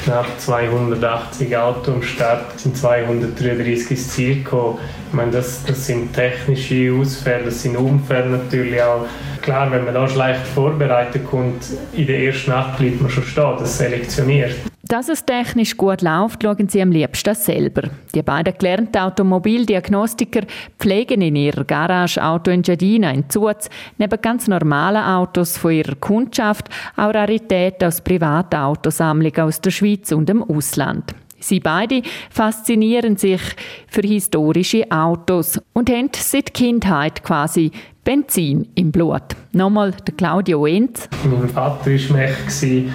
knapp 0.04 0.26
280 0.38 1.56
Autos 1.56 1.94
am 1.94 2.02
Start 2.02 2.58
sind 2.58 2.76
233 2.76 3.90
ins 3.92 4.08
Ziel 4.08 4.42
gekommen. 4.42 4.78
Ich 5.08 5.14
meine, 5.14 5.30
das, 5.30 5.64
das 5.64 5.86
sind 5.86 6.12
technische 6.12 6.92
Ausfälle, 6.92 7.44
das 7.44 7.62
sind 7.62 7.76
Unfälle 7.76 8.28
natürlich 8.28 8.82
auch. 8.82 9.06
Klar, 9.42 9.70
wenn 9.70 9.84
man 9.84 9.94
da 9.94 10.08
schlecht 10.08 10.46
vorbereitet 10.46 11.26
kommt, 11.30 11.64
in 11.92 12.06
der 12.06 12.18
ersten 12.20 12.50
Nacht 12.50 12.78
bleibt 12.78 13.00
man 13.00 13.10
schon 13.10 13.24
stehen, 13.24 13.54
das 13.58 13.78
selektioniert. 13.78 14.56
Dass 14.90 15.08
es 15.08 15.24
technisch 15.24 15.76
gut 15.76 16.02
läuft, 16.02 16.42
schauen 16.42 16.68
sie 16.68 16.82
am 16.82 16.90
liebsten 16.90 17.36
selber. 17.36 17.82
Die 18.12 18.24
beiden 18.24 18.52
gelernten 18.58 18.98
Automobildiagnostiker 18.98 20.40
pflegen 20.80 21.22
in 21.22 21.36
ihrer 21.36 21.62
Garage 21.62 22.20
Auto 22.20 22.50
in 22.50 22.62
Giardina 22.62 23.12
in 23.12 23.30
Zuz 23.30 23.70
neben 23.98 24.20
ganz 24.20 24.48
normalen 24.48 25.04
Autos 25.04 25.56
von 25.56 25.70
ihrer 25.70 25.94
Kundschaft 25.94 26.70
auch 26.96 27.14
Raritäten 27.14 27.86
aus 27.86 28.00
privaten 28.00 28.56
Autosammlungen 28.56 29.42
aus 29.42 29.60
der 29.60 29.70
Schweiz 29.70 30.10
und 30.10 30.28
dem 30.28 30.42
Ausland. 30.42 31.14
Sie 31.38 31.60
beide 31.60 32.02
faszinieren 32.28 33.16
sich 33.16 33.42
für 33.86 34.02
historische 34.02 34.90
Autos 34.90 35.60
und 35.72 35.88
haben 35.88 36.10
seit 36.16 36.52
Kindheit 36.52 37.22
quasi 37.22 37.70
Benzin 38.02 38.66
im 38.74 38.90
Blut. 38.90 39.22
Nochmal 39.52 39.92
der 40.04 40.14
Claudio 40.14 40.66
Enz. 40.66 41.08
Mein 41.24 41.48
Vater 41.48 41.92
war 41.92 42.16
Mech. 42.16 42.90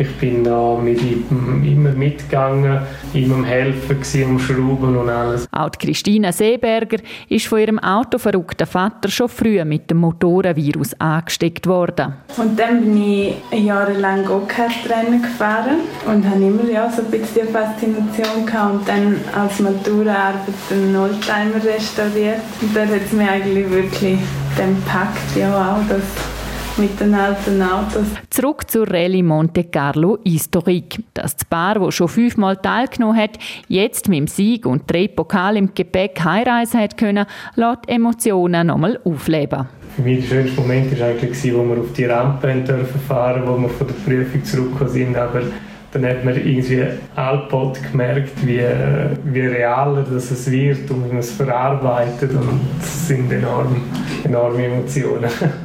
Ich 0.00 0.16
bin 0.16 0.42
da 0.44 0.78
mit 0.82 1.02
ihm 1.02 1.62
immer 1.62 1.90
mitgegangen, 1.90 2.80
ihm 3.12 3.32
am 3.34 3.44
Helfen, 3.44 3.98
am 4.24 4.38
Schrauben 4.38 4.96
und 4.96 5.10
alles. 5.10 5.46
Auch 5.52 5.70
Christina 5.72 6.32
Seeberger 6.32 6.96
ist 7.28 7.46
von 7.46 7.58
ihrem 7.58 7.78
autoverrückten 7.78 8.66
Vater 8.66 9.10
schon 9.10 9.28
früh 9.28 9.62
mit 9.62 9.90
dem 9.90 9.98
Motorenvirus 9.98 10.98
angesteckt 10.98 11.66
worden. 11.66 12.14
Und 12.38 12.58
dann 12.58 12.80
bin 12.80 12.96
ich 12.96 13.34
jahrelang 13.52 14.24
Go-Kart-Rennen 14.24 15.20
gefahren 15.20 15.80
und 16.06 16.24
habe 16.24 16.44
immer 16.44 16.70
ja, 16.70 16.90
so 16.90 17.02
ein 17.02 17.10
bisschen 17.10 17.46
die 17.46 17.52
Faszination 17.52 18.46
gehabt 18.46 18.72
und 18.72 18.88
dann 18.88 19.16
als 19.38 19.60
Maturaarbeit 19.60 20.48
einen 20.70 20.96
Oldtimer 20.96 21.62
restauriert. 21.62 22.40
Und 22.62 22.74
dann 22.74 22.88
hat 22.88 23.02
es 23.04 23.12
mich 23.12 23.28
eigentlich 23.28 23.70
wirklich 23.70 24.18
dann 24.56 24.76
gepackt, 24.76 25.36
ja 25.36 25.50
auch, 25.52 25.86
dass 25.90 26.39
mit 26.76 26.98
den 27.00 27.14
alten 27.14 27.62
Autos. 27.62 28.06
Zurück 28.30 28.70
zur 28.70 28.88
Rallye 28.88 29.22
Monte 29.22 29.64
Carlo 29.64 30.18
Historique. 30.24 31.02
Das 31.14 31.36
Paar, 31.44 31.78
das 31.78 31.94
schon 31.94 32.08
fünfmal 32.08 32.56
teilgenommen 32.56 33.16
hat, 33.16 33.38
jetzt 33.68 34.08
mit 34.08 34.18
dem 34.18 34.26
Sieg 34.26 34.66
und 34.66 34.90
drei 34.90 35.08
Pokal 35.08 35.56
im 35.56 35.74
Gepäck 35.74 36.20
heimreisen 36.24 36.80
hat 36.80 36.96
können, 36.96 37.26
lässt 37.56 37.88
Emotionen 37.88 38.68
nochmal 38.68 38.98
aufleben. 39.04 39.66
Für 39.96 40.02
mich 40.02 40.20
der 40.20 40.28
schönste 40.28 40.60
Moment 40.60 40.98
war 40.98 41.08
eigentlich, 41.08 41.30
als 41.30 41.44
wir 41.44 41.80
auf 41.80 41.92
die 41.96 42.04
Rampe 42.04 42.54
dürfen 42.54 43.00
fahren 43.08 43.42
wo 43.46 43.60
wir 43.60 43.68
von 43.68 43.86
der 43.86 43.94
Prüfung 43.94 44.44
zurückgekommen 44.44 44.90
sind. 44.90 45.16
Aber 45.16 45.42
dann 45.92 46.06
hat 46.06 46.24
man 46.24 46.36
irgendwie 46.36 46.84
allbald 47.16 47.90
gemerkt, 47.90 48.46
wie, 48.46 48.62
wie 49.24 49.40
realer 49.40 50.04
das 50.08 50.30
es 50.30 50.50
wird 50.50 50.88
und 50.90 51.04
wie 51.04 51.08
man 51.08 51.18
es 51.18 51.32
verarbeitet. 51.32 52.30
Und 52.30 52.60
das 52.78 53.08
sind 53.08 53.32
enorm, 53.32 53.82
enorme 54.24 54.66
Emotionen. 54.66 55.30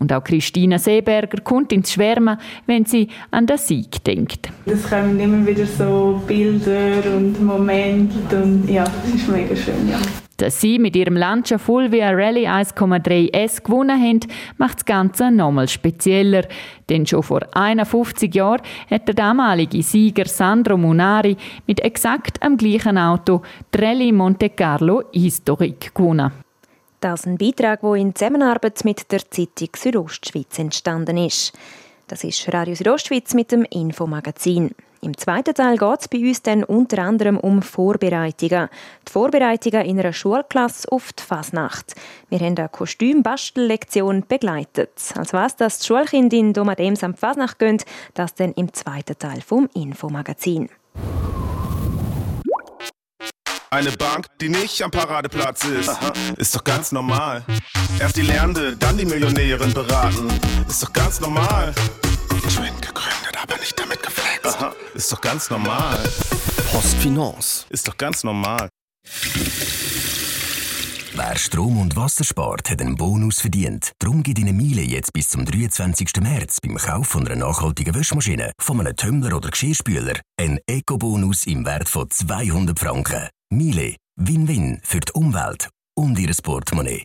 Und 0.00 0.12
auch 0.12 0.24
Christina 0.24 0.78
Seeberger 0.78 1.42
kommt 1.42 1.72
ins 1.72 1.92
Schwärmen, 1.92 2.38
wenn 2.66 2.86
sie 2.86 3.08
an 3.30 3.46
den 3.46 3.58
Sieg 3.58 4.02
denkt. 4.02 4.50
Es 4.64 4.88
kommen 4.88 5.20
immer 5.20 5.46
wieder 5.46 5.66
so 5.66 6.20
Bilder 6.26 7.16
und 7.16 7.40
Momente 7.44 8.42
und 8.42 8.68
ja, 8.68 8.84
das 8.84 9.14
ist 9.14 9.28
mega 9.28 9.54
schön, 9.54 9.88
ja. 9.88 9.98
Dass 10.38 10.58
sie 10.58 10.78
mit 10.78 10.96
ihrem 10.96 11.18
Lancia 11.18 11.58
Fulvia 11.58 12.08
Rally 12.12 12.46
1,3 12.46 13.30
S 13.34 13.62
gewonnen 13.62 14.00
haben, 14.00 14.20
macht 14.56 14.78
das 14.78 14.84
Ganze 14.86 15.30
nochmal 15.30 15.68
spezieller. 15.68 16.44
Denn 16.88 17.04
schon 17.06 17.22
vor 17.22 17.42
51 17.52 18.34
Jahren 18.34 18.62
hat 18.90 19.06
der 19.06 19.14
damalige 19.14 19.82
Sieger 19.82 20.24
Sandro 20.24 20.78
Munari 20.78 21.36
mit 21.66 21.80
exakt 21.80 22.42
am 22.42 22.56
gleichen 22.56 22.96
Auto 22.96 23.42
die 23.74 23.84
Rallye 23.84 24.12
Monte 24.12 24.48
Carlo 24.48 25.02
Historique 25.12 25.90
gewonnen. 25.92 26.32
Das 27.00 27.20
ist 27.20 27.26
ein 27.26 27.38
Beitrag, 27.38 27.80
der 27.80 27.94
in 27.94 28.14
Zusammenarbeit 28.14 28.84
mit 28.84 29.10
der 29.10 29.20
Zeitung 29.30 29.70
Südostschweiz 29.74 30.58
entstanden 30.58 31.16
ist. 31.16 31.52
Das 32.08 32.24
ist 32.24 32.52
Radio 32.52 32.74
Südostschweiz 32.74 33.32
mit 33.32 33.52
dem 33.52 33.64
Infomagazin. 33.64 34.74
Im 35.00 35.16
zweiten 35.16 35.54
Teil 35.54 35.78
geht 35.78 36.00
es 36.00 36.08
bei 36.08 36.18
uns 36.18 36.42
dann 36.42 36.62
unter 36.62 36.98
anderem 36.98 37.38
um 37.38 37.62
Vorbereitungen. 37.62 38.68
Die 39.08 39.12
Vorbereitungen 39.12 39.86
in 39.86 39.98
einer 39.98 40.12
Schulklasse 40.12 40.92
auf 40.92 41.14
die 41.14 41.22
Fasnacht. 41.22 41.94
Wir 42.28 42.40
haben 42.40 42.58
eine 42.58 42.68
Kostümbastellektion 42.68 44.24
begleitet. 44.28 44.90
Als 45.14 45.32
was 45.32 45.56
das 45.56 45.78
die 45.78 45.86
Schulkinder 45.86 46.36
in 46.36 46.52
Domadems 46.52 47.02
am 47.02 47.14
Fasnacht 47.14 47.58
gehen, 47.58 47.82
das 48.12 48.34
dann 48.34 48.52
im 48.52 48.74
zweiten 48.74 49.18
Teil 49.18 49.40
vom 49.40 49.70
Infomagazin. 49.72 50.68
Eine 53.72 53.92
Bank, 53.92 54.26
die 54.40 54.48
nicht 54.48 54.82
am 54.82 54.90
Paradeplatz 54.90 55.62
ist, 55.62 55.88
Aha. 55.88 56.12
ist 56.36 56.52
doch 56.56 56.64
ganz 56.64 56.90
normal. 56.90 57.44
Erst 58.00 58.16
die 58.16 58.22
Lernende, 58.22 58.76
dann 58.76 58.98
die 58.98 59.04
Millionärin 59.04 59.72
beraten, 59.72 60.28
ist 60.68 60.82
doch 60.82 60.92
ganz 60.92 61.20
normal. 61.20 61.72
Schön 62.48 62.74
gegründet, 62.80 63.38
aber 63.40 63.56
nicht 63.58 63.78
damit 63.78 64.02
geflext. 64.02 64.56
Aha. 64.56 64.74
Ist 64.94 65.12
doch 65.12 65.20
ganz 65.20 65.50
normal. 65.50 66.02
Postfinance. 66.72 67.66
Ist 67.70 67.86
doch 67.86 67.96
ganz 67.96 68.24
normal. 68.24 68.68
Wer 71.22 71.36
Strom 71.36 71.76
und 71.76 71.96
Wasser 71.96 72.24
spart, 72.24 72.70
hat 72.70 72.80
einen 72.80 72.96
Bonus 72.96 73.42
verdient. 73.42 73.92
Darum 73.98 74.22
gibt 74.22 74.38
Ihnen 74.38 74.56
Miele 74.56 74.80
jetzt 74.80 75.12
bis 75.12 75.28
zum 75.28 75.44
23. 75.44 76.12
März 76.22 76.62
beim 76.62 76.76
Kauf 76.76 77.08
von 77.08 77.28
einer 77.28 77.36
nachhaltigen 77.36 77.94
Waschmaschine, 77.94 78.52
von 78.58 78.80
einem 78.80 78.96
Tumbler 78.96 79.36
oder 79.36 79.50
Geschirrspüler 79.50 80.14
einen 80.38 80.60
Eco-Bonus 80.66 81.44
im 81.44 81.66
Wert 81.66 81.90
von 81.90 82.08
200 82.08 82.78
Franken. 82.78 83.28
Miele, 83.50 83.96
Win-Win 84.16 84.80
für 84.82 85.00
die 85.00 85.12
Umwelt 85.12 85.68
und 85.94 86.18
Ihr 86.18 86.32
Portemonnaie. 86.42 87.04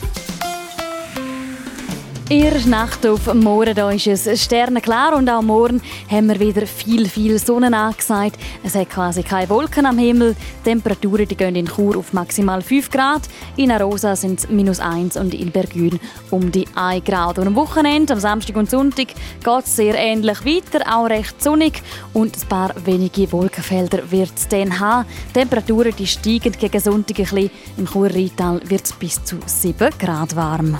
Ihr 2.31 2.65
Nacht 2.65 3.05
auf 3.05 3.33
morgen 3.33 3.75
da 3.75 3.91
ist 3.91 4.07
es 4.07 4.41
sternenklar 4.41 5.17
und 5.17 5.29
auch 5.29 5.41
morgen 5.41 5.81
haben 6.09 6.29
wir 6.29 6.39
wieder 6.39 6.65
viel, 6.65 7.09
viel 7.09 7.37
Sonne 7.37 7.75
angesagt. 7.75 8.37
Es 8.63 8.73
hat 8.73 8.89
quasi 8.89 9.21
keine 9.21 9.49
Wolken 9.49 9.85
am 9.85 9.97
Himmel. 9.97 10.37
Die 10.61 10.69
Temperaturen 10.69 11.27
die 11.27 11.35
gehen 11.35 11.57
in 11.57 11.65
Chur 11.65 11.97
auf 11.97 12.13
maximal 12.13 12.61
5 12.61 12.89
Grad. 12.89 13.23
In 13.57 13.69
Arosa 13.69 14.15
sind 14.15 14.39
es 14.39 14.49
minus 14.49 14.79
1 14.79 15.17
und 15.17 15.33
in 15.33 15.51
Bergün 15.51 15.99
um 16.29 16.53
die 16.53 16.65
1 16.73 17.03
Grad. 17.03 17.37
Und 17.37 17.47
am 17.47 17.55
Wochenende, 17.55 18.13
am 18.13 18.19
Samstag 18.21 18.55
und 18.55 18.69
Sonntag, 18.69 19.07
geht 19.07 19.65
es 19.65 19.75
sehr 19.75 19.95
ähnlich 19.95 20.45
weiter, 20.45 20.85
auch 20.89 21.09
recht 21.09 21.43
sonnig 21.43 21.83
und 22.13 22.37
ein 22.37 22.47
paar 22.47 22.73
wenige 22.85 23.29
Wolkenfelder 23.33 24.09
wird 24.09 24.31
es 24.37 24.47
dann 24.47 24.79
haben. 24.79 25.05
Die 25.31 25.33
Temperaturen 25.33 25.93
die 25.97 26.07
steigen 26.07 26.53
gegen 26.53 26.79
Sonntag 26.79 27.19
ein 27.19 27.25
bisschen. 27.25 27.51
Im 27.75 27.87
Chur-Rheintal 27.87 28.61
wird 28.69 28.85
es 28.85 28.93
bis 28.93 29.21
zu 29.21 29.35
7 29.45 29.89
Grad 29.99 30.33
warm. 30.37 30.77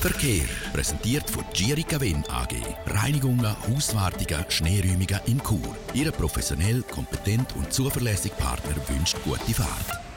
Verkehr. 0.00 0.46
Präsentiert 0.72 1.28
von 1.28 1.44
Gierica 1.52 2.00
Win 2.00 2.24
AG. 2.30 2.54
Reinigungen, 2.86 3.54
Hauswartungen, 3.68 4.46
Schneeräumungen 4.48 5.20
in 5.26 5.42
Chur. 5.42 5.76
Ihre 5.92 6.10
professionell, 6.10 6.82
kompetent 6.90 7.54
und 7.54 7.70
zuverlässige 7.70 8.34
Partner 8.36 8.76
wünscht 8.88 9.18
gute 9.22 9.52
Fahrt. 9.52 10.09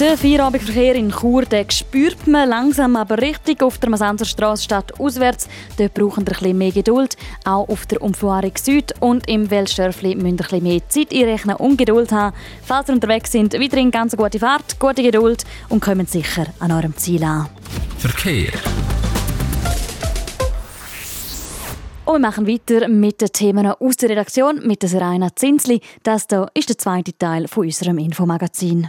Der 0.00 0.16
Feierabendverkehr 0.16 0.94
in 0.94 1.10
Chur 1.10 1.44
den 1.44 1.68
spürt 1.70 2.26
man 2.26 2.48
langsam, 2.48 2.96
aber 2.96 3.18
richtig 3.18 3.62
auf 3.62 3.76
der 3.76 3.90
Masanzerstraße 3.90 4.62
statt 4.62 4.98
auswärts. 4.98 5.46
Dort 5.76 5.92
brauchen 5.92 6.26
wir 6.26 6.40
ein 6.40 6.56
mehr 6.56 6.72
Geduld. 6.72 7.18
Auch 7.44 7.68
auf 7.68 7.84
der 7.84 8.00
Umfahrung 8.00 8.52
Süd 8.56 8.94
und 9.00 9.28
im 9.28 9.50
Weltstörfli 9.50 10.14
müsst 10.14 10.52
ihr 10.52 10.56
ein 10.56 10.62
mehr 10.62 10.88
Zeit 10.88 11.12
einrechnen 11.12 11.56
und 11.56 11.76
Geduld 11.76 12.12
haben. 12.12 12.34
Falls 12.62 12.88
ihr 12.88 12.94
unterwegs 12.94 13.30
sind, 13.30 13.52
weiterhin 13.52 13.90
ganz 13.90 14.16
gute 14.16 14.38
Fahrt, 14.38 14.78
gute 14.78 15.02
Geduld 15.02 15.44
und 15.68 15.80
kommen 15.82 16.06
sicher 16.06 16.46
an 16.60 16.72
eurem 16.72 16.96
Ziel 16.96 17.22
an. 17.22 17.50
Verkehr. 17.98 18.52
Und 22.06 22.14
wir 22.14 22.18
machen 22.20 22.48
weiter 22.48 22.88
mit 22.88 23.20
den 23.20 23.32
Themen 23.32 23.66
aus 23.66 23.98
der 23.98 24.08
Redaktion 24.08 24.66
mit 24.66 24.80
der 24.80 24.88
Serena 24.88 25.28
Zinsli. 25.36 25.82
Das 26.02 26.24
hier 26.30 26.46
ist 26.54 26.70
der 26.70 26.78
zweite 26.78 27.12
Teil 27.18 27.46
von 27.48 27.66
unserem 27.66 27.98
Infomagazin. 27.98 28.88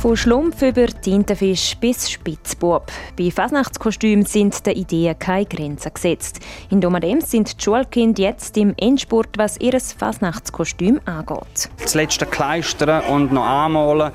Von 0.00 0.16
Schlumpf 0.16 0.62
über 0.62 0.86
Tintenfisch 0.86 1.76
bis 1.78 2.10
Spitzbub. 2.10 2.90
Bei 3.18 3.30
Fasnachtskostümen 3.30 4.24
sind 4.24 4.64
den 4.64 4.74
Ideen 4.76 5.18
keine 5.18 5.44
Grenzen 5.44 5.92
gesetzt. 5.92 6.40
In 6.70 6.80
Domadems 6.80 7.30
sind 7.30 7.58
die 7.60 7.62
Schulkinder 7.62 8.22
jetzt 8.22 8.56
im 8.56 8.72
Endspurt, 8.78 9.36
was 9.36 9.60
ihr 9.60 9.78
Fasnachtskostüm 9.78 11.02
angeht. 11.04 11.68
Das 11.82 11.92
letzte 11.92 12.24
kleistern 12.24 13.04
und 13.10 13.30
noch 13.30 13.44
anmalen 13.44 14.12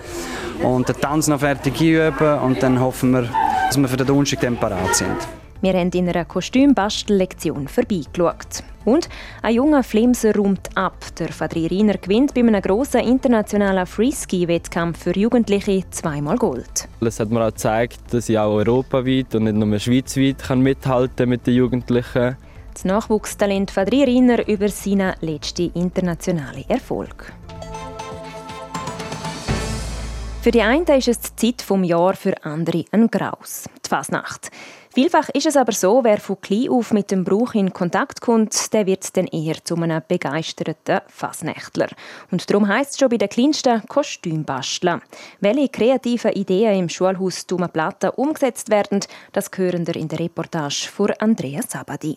und 0.63 0.89
den 0.89 0.99
Tanz 0.99 1.27
noch 1.27 1.41
fertig 1.41 1.79
üben 1.79 2.39
und 2.39 2.63
dann 2.63 2.79
hoffen 2.79 3.11
wir, 3.11 3.29
dass 3.67 3.77
wir 3.77 3.87
für 3.87 3.97
den 3.97 4.07
Donnerstag 4.07 4.39
dann 4.39 4.57
parat 4.57 4.95
sind. 4.95 5.44
Wir 5.61 5.73
haben 5.73 5.89
in 5.91 6.09
einer 6.09 6.25
Kostümbastellektion 6.25 7.67
vorbeigeschaut. 7.67 8.63
Und 8.83 9.09
ein 9.41 9.55
junger 9.55 9.83
Flimser 9.83 10.35
räumt 10.35 10.69
ab. 10.75 10.97
Der 11.17 11.29
Fadrieriner 11.29 11.95
gewinnt 11.95 12.33
bei 12.33 12.41
einem 12.41 12.61
grossen 12.61 13.01
internationalen 13.01 13.85
Freeski-Wettkampf 13.87 15.03
für 15.03 15.17
Jugendliche 15.17 15.89
zweimal 15.89 16.37
Gold. 16.37 16.87
Es 16.99 17.19
hat 17.19 17.31
mir 17.31 17.41
auch 17.43 17.47
gezeigt, 17.47 17.99
dass 18.11 18.29
ich 18.29 18.37
auch 18.37 18.53
europaweit 18.53 19.33
und 19.33 19.45
nicht 19.45 19.55
nur 19.55 19.79
schweizweit 19.79 20.39
kann 20.39 20.61
mithalten 20.61 21.29
mit 21.29 21.47
den 21.47 21.55
Jugendlichen. 21.55 22.37
Das 22.73 22.85
Nachwuchstalent 22.85 23.71
Fadrieriner 23.71 24.47
über 24.47 24.67
seinen 24.67 25.13
letzten 25.21 25.71
internationalen 25.73 26.65
Erfolg. 26.67 27.33
Für 30.45 30.51
die 30.51 30.61
einen 30.61 30.85
ist 30.85 31.07
es 31.07 31.19
die 31.21 31.35
Zeit 31.35 31.63
vom 31.63 31.83
Jahr, 31.83 32.13
für 32.13 32.45
andere 32.45 32.85
ein 32.91 33.07
Graus, 33.09 33.67
die 33.83 33.89
Fasnacht. 33.89 34.51
Vielfach 34.95 35.27
ist 35.33 35.45
es 35.45 35.57
aber 35.57 35.73
so, 35.73 36.05
wer 36.05 36.21
von 36.21 36.39
klein 36.39 36.69
auf 36.69 36.93
mit 36.93 37.11
dem 37.11 37.25
Brauch 37.25 37.53
in 37.53 37.73
Kontakt 37.73 38.21
kommt, 38.21 38.71
der 38.71 38.85
wird 38.85 39.17
dann 39.17 39.27
eher 39.27 39.61
zu 39.61 39.75
einem 39.75 40.01
begeisterten 40.07 41.01
Fasnächtler. 41.09 41.89
Und 42.31 42.49
darum 42.49 42.69
heisst 42.69 42.93
es 42.93 42.99
schon 42.99 43.09
bei 43.09 43.17
den 43.17 43.27
kleinsten 43.27 43.85
Kostümbastler. 43.89 45.01
Welche 45.41 45.67
kreativen 45.67 46.31
Ideen 46.31 46.79
im 46.79 46.87
Schulhaus 46.87 47.45
Dumme 47.45 47.67
Platte 47.67 48.13
umgesetzt 48.13 48.69
werden, 48.69 49.01
das 49.33 49.51
hören 49.53 49.85
wir 49.85 49.97
in 49.97 50.07
der 50.07 50.19
Reportage 50.19 50.87
von 50.89 51.11
Andrea 51.19 51.61
Sabadi. 51.61 52.15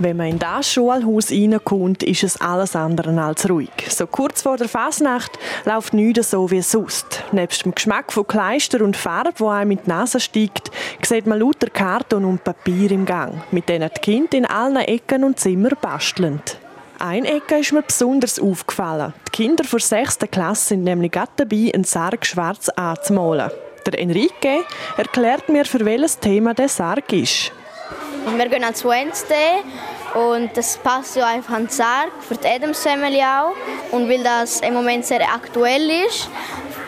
Wenn 0.00 0.16
man 0.16 0.28
in 0.28 0.38
das 0.38 0.72
Schulhaus 0.72 1.32
reinkommt, 1.32 2.04
ist 2.04 2.22
es 2.22 2.40
alles 2.40 2.76
andere 2.76 3.20
als 3.20 3.50
ruhig. 3.50 3.70
So 3.88 4.06
kurz 4.06 4.42
vor 4.42 4.56
der 4.56 4.68
Fasnacht 4.68 5.32
läuft 5.64 5.92
nichts 5.92 6.30
so 6.30 6.48
wie 6.52 6.62
sonst. 6.62 7.24
Nebst 7.32 7.64
dem 7.64 7.74
Geschmack 7.74 8.12
von 8.12 8.24
Kleister 8.24 8.80
und 8.82 8.96
Farbe, 8.96 9.32
wo 9.38 9.48
einem 9.48 9.72
in 9.72 9.80
die 9.84 9.88
Nase 9.88 10.20
steigt, 10.20 10.70
sieht 11.02 11.26
man 11.26 11.40
lauter 11.40 11.68
Karton 11.68 12.24
und 12.24 12.44
Papier 12.44 12.92
im 12.92 13.06
Gang, 13.06 13.42
mit 13.50 13.68
denen 13.68 13.90
die 13.96 14.00
Kinder 14.00 14.38
in 14.38 14.46
allen 14.46 14.76
Ecken 14.76 15.24
und 15.24 15.40
Zimmern 15.40 15.76
basteln. 15.80 16.40
Eine 17.00 17.28
Ecke 17.28 17.58
ist 17.58 17.72
mir 17.72 17.82
besonders 17.82 18.38
aufgefallen. 18.38 19.14
Die 19.26 19.30
Kinder 19.32 19.64
der 19.64 19.80
6. 19.80 20.18
Klasse 20.30 20.68
sind 20.68 20.84
nämlich 20.84 21.10
gerade 21.10 21.32
dabei, 21.36 21.72
einen 21.74 21.84
Sarg 21.84 22.24
schwarz 22.24 22.68
anzumalen. 22.68 23.50
Der 23.84 23.98
Enrique 23.98 24.64
erklärt 24.96 25.48
mir, 25.48 25.64
für 25.64 25.84
welches 25.84 26.20
Thema 26.20 26.54
der 26.54 26.68
Sarg 26.68 27.12
ist. 27.12 27.52
Wir 28.26 28.48
gehen 28.48 28.64
ans 28.64 28.84
Wednesday 28.84 29.62
und 30.14 30.56
das 30.56 30.76
passt 30.78 31.16
ja 31.16 31.26
einfach 31.26 31.54
an 31.54 31.64
den 31.64 31.70
Sarg, 31.70 32.10
für 32.20 32.36
die 32.36 32.46
Adams 32.46 32.82
Family 32.82 33.22
auch. 33.22 33.54
Und 33.92 34.08
weil 34.08 34.22
das 34.22 34.60
im 34.60 34.74
Moment 34.74 35.04
sehr 35.04 35.22
aktuell 35.22 35.90
ist, 36.06 36.28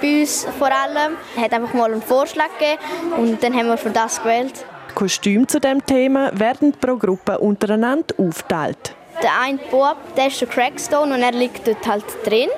bei 0.00 0.20
uns 0.20 0.46
vor 0.58 0.68
allem, 0.68 1.16
hat 1.36 1.52
einfach 1.52 1.74
mal 1.74 1.92
einen 1.92 2.02
Vorschlag 2.02 2.50
gegeben 2.58 3.12
und 3.16 3.42
dann 3.42 3.54
haben 3.54 3.68
wir 3.68 3.76
für 3.76 3.90
das 3.90 4.22
gewählt. 4.22 4.64
Kostüme 4.94 5.46
zu 5.46 5.60
dem 5.60 5.84
Thema 5.84 6.30
werden 6.38 6.72
pro 6.72 6.96
Gruppe 6.96 7.38
untereinander 7.38 8.14
aufgeteilt. 8.18 8.94
Der 9.22 9.30
eine 9.40 9.58
Bub, 9.70 9.96
der 10.16 10.28
ist 10.28 10.40
der 10.40 10.48
Crackstone 10.48 11.14
und 11.14 11.22
er 11.22 11.32
liegt 11.32 11.66
dort 11.66 11.86
halt 11.86 12.04
drin. 12.24 12.48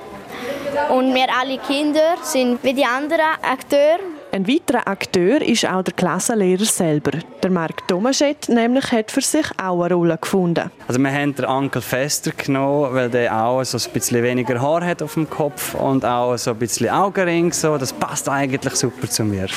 Und 0.91 1.15
wir 1.15 1.27
alle 1.39 1.59
Kinder 1.59 2.17
sind 2.23 2.63
wie 2.63 2.73
die 2.73 2.85
anderen 2.85 3.21
Akteure 3.43 3.99
ein 4.33 4.49
weiterer 4.49 4.89
Akteur 4.89 5.43
ist 5.43 5.67
auch 5.67 5.83
der 5.83 5.93
Klassenlehrer 5.93 6.65
selber. 6.65 7.13
Der 7.43 7.51
Marc 7.51 7.87
Tomaschett 7.87 8.49
nämlich 8.49 8.91
hat 8.91 9.11
für 9.11 9.21
sich 9.21 9.47
auch 9.63 9.83
eine 9.83 9.95
Rolle 9.95 10.17
gefunden. 10.17 10.71
Also 10.89 10.99
wir 10.99 11.13
haben 11.13 11.35
den 11.35 11.45
Onkel 11.45 11.83
Fester 11.83 12.33
genommen, 12.33 12.95
weil 12.95 13.11
der 13.11 13.45
auch 13.45 13.63
so 13.63 13.77
ein 13.77 13.93
bisschen 13.93 14.23
weniger 14.23 14.61
Haar 14.61 14.85
hat 14.85 15.03
auf 15.03 15.15
dem 15.15 15.29
Kopf 15.29 15.75
und 15.75 16.05
auch 16.05 16.37
so 16.39 16.53
ein 16.53 16.57
bisschen 16.57 16.89
Augenring. 16.89 17.53
So. 17.53 17.77
Das 17.77 17.93
passt 17.93 18.29
eigentlich 18.29 18.75
super 18.75 19.09
zu 19.09 19.25
mir. 19.25 19.49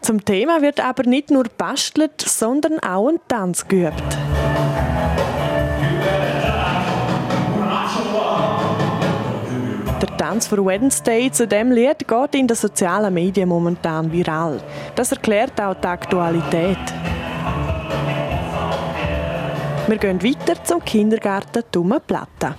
Zum 0.00 0.24
Thema 0.24 0.62
wird 0.62 0.80
aber 0.80 1.04
nicht 1.04 1.30
nur 1.30 1.44
bastelt, 1.44 2.20
sondern 2.20 2.78
auch 2.80 3.08
ein 3.08 3.20
Tanz 3.28 3.68
geübt. 3.68 4.02
Der 10.02 10.16
Tanz 10.16 10.48
für 10.48 10.66
Wednesday 10.66 11.30
zu 11.30 11.46
dem 11.46 11.70
Lied 11.70 12.08
geht 12.08 12.34
in 12.34 12.48
den 12.48 12.56
sozialen 12.56 13.14
Medien 13.14 13.48
momentan 13.48 14.10
viral. 14.10 14.60
Das 14.96 15.12
erklärt 15.12 15.60
auch 15.60 15.74
die 15.74 15.86
Aktualität. 15.86 16.76
Wir 19.86 19.96
gehen 19.98 20.20
weiter 20.20 20.64
zum 20.64 20.84
Kindergarten 20.84 21.62
Dumme 21.70 22.00
Platte. 22.00 22.56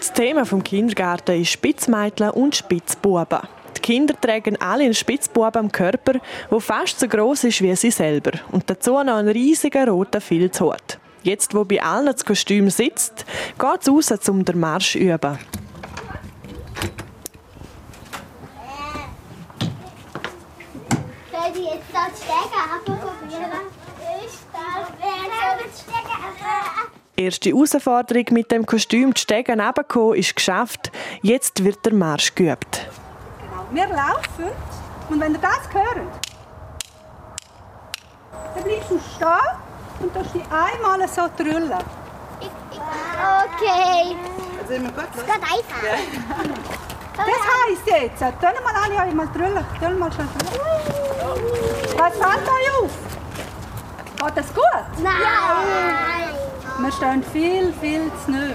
Das 0.00 0.12
Thema 0.12 0.44
vom 0.44 0.64
Kindergarten 0.64 1.40
ist 1.40 1.50
Spitzmädchen 1.50 2.30
und 2.30 2.56
Spitzbuben. 2.56 3.61
Die 3.82 3.92
Kinder 3.92 4.14
tragen 4.20 4.56
alle 4.60 4.84
einen 4.84 4.94
Spitzbuben 4.94 5.56
am 5.56 5.72
Körper, 5.72 6.20
der 6.48 6.60
fast 6.60 7.00
so 7.00 7.08
groß 7.08 7.44
ist 7.44 7.62
wie 7.62 7.74
sie 7.74 7.90
selber. 7.90 8.30
Und 8.52 8.70
dazu 8.70 8.92
noch 8.92 9.16
einen 9.16 9.28
riesigen 9.28 9.88
roten 9.88 10.20
Filzhut. 10.20 10.98
Jetzt, 11.24 11.52
wo 11.52 11.64
bei 11.64 11.82
allen 11.82 12.06
das 12.06 12.24
Kostüm 12.24 12.70
sitzt, 12.70 13.24
geht 13.58 13.80
es 13.80 13.88
raus, 13.88 14.28
um 14.28 14.44
den 14.44 14.60
Marsch 14.60 14.92
zu 14.92 14.98
üben. 14.98 15.38
Soll 21.32 21.40
ich 21.52 21.64
jetzt 21.64 21.84
das 21.92 22.20
Stegen 22.22 22.84
probieren? 22.84 23.66
Ich 24.24 24.38
darf 24.52 24.92
Stegen 25.74 26.12
Erste 27.16 27.50
Herausforderung 27.50 28.26
mit 28.30 28.50
dem 28.52 28.64
Kostüm, 28.64 29.12
die 29.12 29.20
Stegen 29.20 29.60
runterkommen, 29.60 30.18
ist 30.18 30.36
geschafft. 30.36 30.92
Jetzt 31.22 31.64
wird 31.64 31.84
der 31.84 31.94
Marsch 31.94 32.34
geübt. 32.34 32.91
Wir 33.72 33.86
laufen 33.86 34.52
und 35.08 35.18
wenn 35.18 35.32
ihr 35.32 35.40
das 35.40 35.66
hört, 35.72 35.96
dann 38.54 38.64
bleibst 38.64 38.90
du 38.90 38.98
stehen 38.98 39.28
und 40.00 40.14
darfst 40.14 40.34
dich 40.34 40.42
einmal 40.42 41.08
so 41.08 41.22
trüllen. 41.38 41.72
Okay. 43.32 44.16
Also 44.60 44.74
immer 44.74 44.90
gut, 44.90 45.10
geht 45.14 45.30
einfach. 45.30 45.82
Das 47.16 47.26
heisst 47.26 47.86
jetzt, 47.86 48.20
tun 48.20 48.62
mal 48.62 48.74
alle 48.84 48.98
einmal 49.00 49.28
trüllen. 49.28 49.64
Tun 49.80 49.98
mal 49.98 50.12
schnell 50.12 50.28
trüllen. 50.38 50.60
Was 51.96 52.12
fällt 52.12 52.48
euch 52.48 52.82
auf? 52.82 52.90
Geht 54.24 54.36
das 54.36 54.54
gut? 54.54 55.02
Nein. 55.02 55.12
Wir 56.78 56.92
stehen 56.92 57.22
viel, 57.32 57.72
viel 57.80 58.10
zu 58.24 58.30
nahe. 58.30 58.54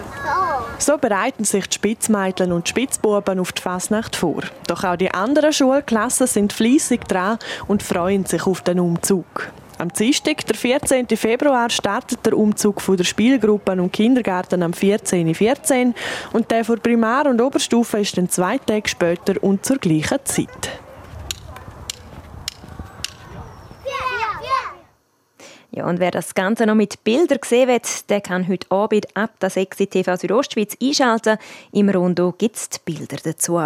So 0.79 0.97
bereiten 0.97 1.43
sich 1.43 1.67
die 1.67 1.75
Spitzmädchen 1.75 2.51
und 2.51 2.67
die 2.67 2.69
Spitzbuben 2.69 3.39
auf 3.39 3.51
die 3.51 3.61
Fasnacht 3.61 4.15
vor. 4.15 4.43
Doch 4.67 4.83
auch 4.83 4.95
die 4.95 5.13
anderen 5.13 5.51
Schulklassen 5.51 6.27
sind 6.27 6.53
fließig 6.53 7.01
dran 7.01 7.37
und 7.67 7.83
freuen 7.83 8.25
sich 8.25 8.47
auf 8.47 8.61
den 8.61 8.79
Umzug. 8.79 9.25
Am 9.77 9.89
Dienstag, 9.89 10.45
der 10.45 10.55
14. 10.55 11.07
Februar, 11.15 11.69
startet 11.69 12.25
der 12.25 12.37
Umzug 12.37 12.81
von 12.81 12.97
der 12.97 13.03
Spielgruppen 13.03 13.79
und 13.79 13.91
Kindergarten 13.91 14.63
am 14.63 14.71
14.14 14.71 15.35
.14 15.35 15.93
und 16.33 16.49
der 16.49 16.65
von 16.65 16.79
Primar- 16.79 17.27
und 17.27 17.41
Oberstufe 17.41 17.99
ist 17.99 18.17
dann 18.17 18.29
zwei 18.29 18.57
Tage 18.57 18.89
später 18.89 19.35
und 19.43 19.65
zur 19.65 19.77
gleichen 19.77 20.19
Zeit. 20.23 20.79
Ja, 25.77 25.85
und 25.85 25.99
wer 25.99 26.09
das 26.09 26.33
Ganze 26.33 26.65
noch 26.65 26.73
mit 26.73 27.03
Bildern 27.03 27.37
sehen 27.45 27.67
will, 27.67 27.79
der 28.09 28.19
kann 28.19 28.47
heute 28.47 28.65
Abend 28.71 29.15
ab 29.15 29.39
der 29.39 29.51
6 29.51 29.77
TV 29.77 30.15
Südostschweiz 30.15 30.75
einschalten. 30.81 31.37
Im 31.71 31.89
Rondo 31.89 32.33
gibt 32.35 32.55
es 32.55 32.69
die 32.69 32.79
Bilder 32.83 33.17
dazu. 33.23 33.59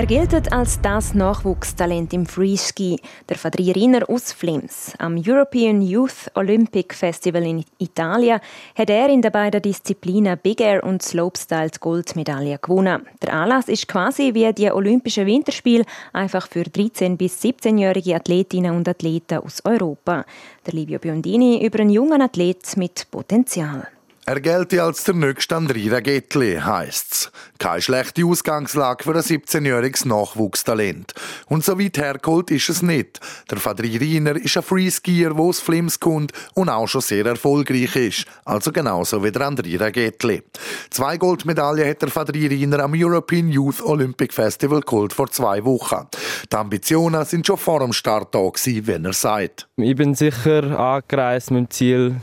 Er 0.00 0.06
gilt 0.06 0.50
als 0.50 0.80
das 0.80 1.12
Nachwuchstalent 1.12 2.14
im 2.14 2.24
Freeski, 2.24 2.98
der 3.28 3.36
Fadrieriner 3.36 4.08
aus 4.08 4.32
Flims. 4.32 4.94
Am 4.96 5.22
European 5.22 5.82
Youth 5.82 6.30
Olympic 6.36 6.94
Festival 6.94 7.42
in 7.42 7.66
Italien 7.76 8.40
hat 8.74 8.88
er 8.88 9.10
in 9.10 9.20
den 9.20 9.30
beiden 9.30 9.60
Disziplinen 9.60 10.38
Big 10.42 10.62
Air 10.62 10.84
und 10.84 11.02
Slopestyle 11.02 11.68
die 11.68 11.80
Goldmedaille 11.80 12.56
gewonnen. 12.56 13.06
Der 13.20 13.34
Anlass 13.34 13.68
ist 13.68 13.88
quasi 13.88 14.32
wie 14.32 14.50
die 14.54 14.72
Olympischen 14.72 15.26
Winterspiele, 15.26 15.84
einfach 16.14 16.48
für 16.48 16.62
13- 16.62 17.18
bis 17.18 17.38
17-jährige 17.42 18.16
Athletinnen 18.16 18.74
und 18.74 18.88
Athleten 18.88 19.40
aus 19.40 19.62
Europa. 19.66 20.24
Der 20.66 20.72
Livio 20.72 20.98
Biondini 20.98 21.62
über 21.62 21.80
einen 21.80 21.90
jungen 21.90 22.22
Athlet 22.22 22.74
mit 22.78 23.06
Potenzial. 23.10 23.86
Er 24.30 24.40
gelte 24.40 24.80
als 24.80 25.02
der 25.02 25.14
nächste 25.14 25.56
Andrea 25.56 25.98
Gettli, 25.98 26.54
heisst's. 26.54 27.32
Keine 27.58 27.82
schlechte 27.82 28.24
Ausgangslage 28.24 29.02
für 29.02 29.10
ein 29.10 29.22
17-jähriges 29.22 30.06
Nachwuchstalent. 30.06 31.14
Und 31.48 31.64
so 31.64 31.80
weit 31.80 31.98
hergeholt 31.98 32.52
ist 32.52 32.68
es 32.68 32.80
nicht. 32.80 33.18
Der 33.50 33.58
Fadri 33.58 33.96
Riner 33.96 34.36
ist 34.36 34.56
ein 34.56 34.62
Freeskier, 34.62 35.34
der 35.34 35.40
aus 35.40 35.58
Flims 35.58 35.98
kommt 35.98 36.30
und 36.54 36.68
auch 36.68 36.86
schon 36.86 37.00
sehr 37.00 37.26
erfolgreich 37.26 37.96
ist. 37.96 38.26
Also 38.44 38.70
genauso 38.70 39.24
wie 39.24 39.32
der 39.32 39.48
Andrea 39.48 39.90
Gettli. 39.90 40.44
Zwei 40.90 41.16
Goldmedaillen 41.16 41.90
hat 41.90 42.00
der 42.00 42.10
Fadri 42.10 42.46
Riner 42.46 42.84
am 42.84 42.92
European 42.94 43.48
Youth 43.48 43.82
Olympic 43.82 44.32
Festival 44.32 44.82
geholt 44.82 45.12
vor 45.12 45.28
zwei 45.32 45.64
Wochen. 45.64 46.06
Die 46.52 46.56
Ambitionen 46.56 47.24
sind 47.24 47.48
schon 47.48 47.56
vor 47.56 47.80
dem 47.80 47.92
Start 47.92 48.32
da 48.32 48.48
gewesen, 48.48 48.86
wenn 48.86 49.06
er 49.06 49.12
sagt. 49.12 49.66
Ich 49.76 49.96
bin 49.96 50.14
sicher 50.14 50.78
angereist 50.78 51.50
mit 51.50 51.62
dem 51.62 51.70
Ziel, 51.70 52.16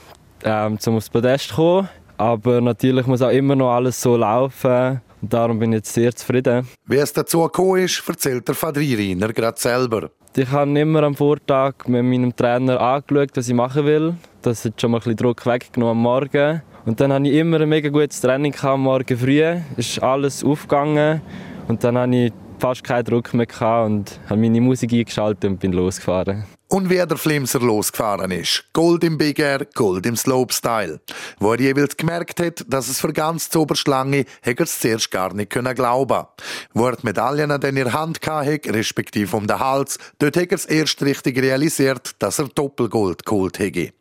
ähm, 0.44 0.80
zum 0.80 0.98
aufs 0.98 1.10
Podest 1.10 1.50
zu 1.50 1.56
kommen. 1.56 1.90
Aber 2.18 2.62
natürlich 2.62 3.06
muss 3.06 3.22
auch 3.22 3.30
immer 3.30 3.56
noch 3.56 3.72
alles 3.72 4.02
so 4.02 4.18
laufen. 4.18 5.02
Und 5.22 5.34
darum 5.34 5.60
bin 5.60 5.72
ich 5.72 5.78
jetzt 5.78 5.94
sehr 5.94 6.16
zufrieden. 6.16 6.68
Wie 6.86 6.98
es 6.98 7.14
dazu 7.14 7.42
gekommen 7.44 7.84
ist, 7.84 8.04
erzählt 8.08 8.48
der 8.48 8.56
Fadririner 8.56 9.34
gerade 9.34 9.60
selber. 9.60 10.10
Ich 10.36 10.52
habe 10.52 10.80
immer 10.80 11.02
am 11.02 11.16
Vortag 11.16 11.74
mit 11.88 12.04
meinem 12.04 12.36
Trainer 12.36 12.80
angeschaut, 12.80 13.32
was 13.34 13.50
ich 13.50 13.56
machen 13.56 13.86
will. 13.86 14.16
Das 14.44 14.64
hat 14.66 14.80
schon 14.80 14.92
mal 14.92 14.98
ein 14.98 15.04
bisschen 15.04 15.18
Druck 15.18 15.46
weggenommen 15.46 15.98
am 15.98 16.04
Morgen. 16.04 16.62
Und 16.86 17.00
dann 17.00 17.12
hatte 17.12 17.28
ich 17.28 17.34
immer 17.34 17.60
ein 17.60 17.70
mega 17.70 17.90
gutes 17.90 18.22
Training 18.22 18.56
am 18.62 18.84
Morgen 18.84 19.18
früh. 19.18 19.44
Ist 19.76 20.02
alles 20.02 20.44
aufgegangen. 20.44 21.22
Und 21.68 21.84
dann 21.84 21.98
hatte 21.98 22.16
ich 22.16 22.34
fast 22.60 22.84
keinen 22.84 23.06
Druck 23.06 23.34
mehr 23.34 23.48
und 23.86 24.20
habe 24.30 24.40
meine 24.40 24.62
Musik 24.62 24.94
eingeschaltet 24.94 25.46
und 25.46 25.60
bin 25.60 25.74
losgefahren. 25.74 26.46
Und 26.70 26.90
wie 26.90 26.98
der 26.98 27.18
Flimser 27.18 27.60
losgefahren 27.60 28.30
ist. 28.32 28.66
Gold 28.74 29.04
im 29.06 29.18
Big 29.18 29.40
Air, 29.40 29.66
Gold 29.74 30.06
im 30.06 30.18
Slopestyle. 30.18 31.00
Wo 31.40 31.54
er 31.54 31.62
jeweils 31.62 31.96
gemerkt 31.96 32.42
hat, 32.42 32.66
dass 32.68 32.90
es 32.90 33.00
für 33.00 33.14
ganz 33.14 33.50
zu 33.50 33.62
Oberschlange, 33.62 34.26
hat 34.42 34.60
er 34.60 34.66
es 34.66 34.80
zuerst 34.80 35.10
gar 35.10 35.34
nicht 35.34 35.50
können 35.50 35.74
glauben. 35.74 36.26
Wo 36.74 36.88
er 36.88 36.98
die 36.98 37.06
Medaillen 37.06 37.52
in 37.52 37.76
der 37.76 37.94
Hand 37.94 38.20
hatte, 38.26 38.74
respektive 38.74 39.38
um 39.38 39.48
den 39.48 39.60
Hals, 39.60 39.98
dort 40.20 40.36
hat 40.36 40.52
er 40.52 40.56
es 40.56 40.66
erst 40.66 41.02
richtig 41.04 41.42
realisiert, 41.42 42.12
dass 42.20 42.40
er 42.40 42.50
Doppelgold 42.50 43.26
geholt 43.26 43.60
hätte. 43.60 43.94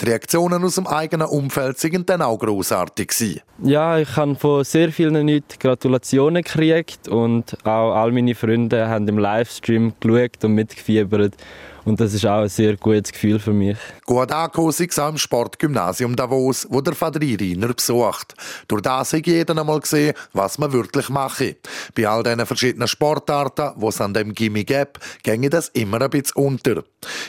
Die 0.00 0.04
Reaktionen 0.04 0.64
aus 0.64 0.76
dem 0.76 0.86
eigenen 0.86 1.28
Umfeld 1.28 1.82
waren 1.84 2.06
dann 2.06 2.22
auch 2.22 2.38
grossartig. 2.38 3.12
Ja, 3.62 3.98
ich 3.98 4.16
habe 4.16 4.34
von 4.34 4.64
sehr 4.64 4.90
vielen 4.92 5.28
Leuten 5.28 5.58
Gratulationen 5.58 6.42
gekriegt 6.42 7.06
und 7.06 7.56
auch 7.64 7.94
all 7.94 8.12
meine 8.12 8.34
Freunde 8.34 8.88
haben 8.88 9.06
im 9.08 9.18
Livestream 9.18 9.92
geschaut 10.00 10.42
und 10.42 10.54
mitgefiebert. 10.54 11.34
Und 11.84 12.00
das 12.00 12.14
ist 12.14 12.24
auch 12.24 12.42
ein 12.42 12.48
sehr 12.48 12.76
gutes 12.76 13.12
Gefühl 13.12 13.38
für 13.38 13.52
mich. 13.52 13.76
Gut 14.06 14.32
angekommen 14.32 14.72
auch 14.72 15.08
im 15.08 15.18
Sportgymnasium 15.18 16.16
Davos, 16.16 16.66
wo 16.70 16.80
der 16.80 16.94
Fadri 16.94 17.34
Riner 17.34 17.74
besucht. 17.74 18.34
Durch 18.68 18.82
das 18.82 19.12
hat 19.12 19.26
jeder 19.26 19.58
einmal 19.58 19.80
gesehen, 19.80 20.14
was 20.32 20.58
man 20.58 20.72
wirklich 20.72 21.08
mache. 21.10 21.56
Bei 21.94 22.08
all 22.08 22.22
diesen 22.22 22.46
verschiedenen 22.46 22.88
Sportarten, 22.88 23.72
die 23.78 23.86
es 23.86 24.00
an 24.00 24.14
dem 24.14 24.32
Gimmi 24.32 24.64
gibt, 24.64 24.98
ginge 25.22 25.50
das 25.50 25.68
immer 25.70 26.00
ein 26.00 26.10
bisschen 26.10 26.42
unter. 26.42 26.84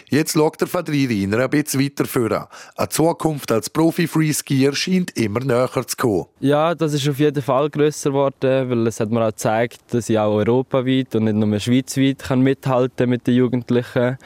Jetzt 0.10 0.34
schaut 0.34 0.62
der 0.62 0.68
Fadri 0.68 1.06
Riner 1.06 1.39
ein 1.39 1.50
bisschen 1.50 1.82
weiter 1.82 2.06
vor. 2.06 2.50
Eine 2.76 2.89
Zukunft 2.89 3.52
als 3.52 3.70
Profi-Freeskier 3.70 4.74
scheint 4.74 5.18
immer 5.18 5.41
näher 5.41 5.70
zu 5.86 5.98
kommen. 5.98 6.26
Ja, 6.39 6.76
das 6.76 6.94
ist 6.94 7.08
auf 7.10 7.20
jeden 7.20 7.41
Fall 7.41 7.70
grösser 7.70 8.12
geworden, 8.12 8.70
weil 8.70 8.88
es 8.88 9.00
hat 9.00 9.12
mir 9.12 9.22
auch 9.22 9.32
gezeigt, 9.32 9.82
dass 9.89 10.10
ich 10.10 10.18
auch 10.18 10.34
europaweit 10.34 11.15
und 11.15 11.26
nicht 11.26 11.36
nur 11.36 11.60
schweizweit 11.60 12.20
kann 12.20 12.41
mithalten 12.41 13.10
mit 13.10 13.28
den 13.28 13.36
Jugendlichen. 13.36 14.18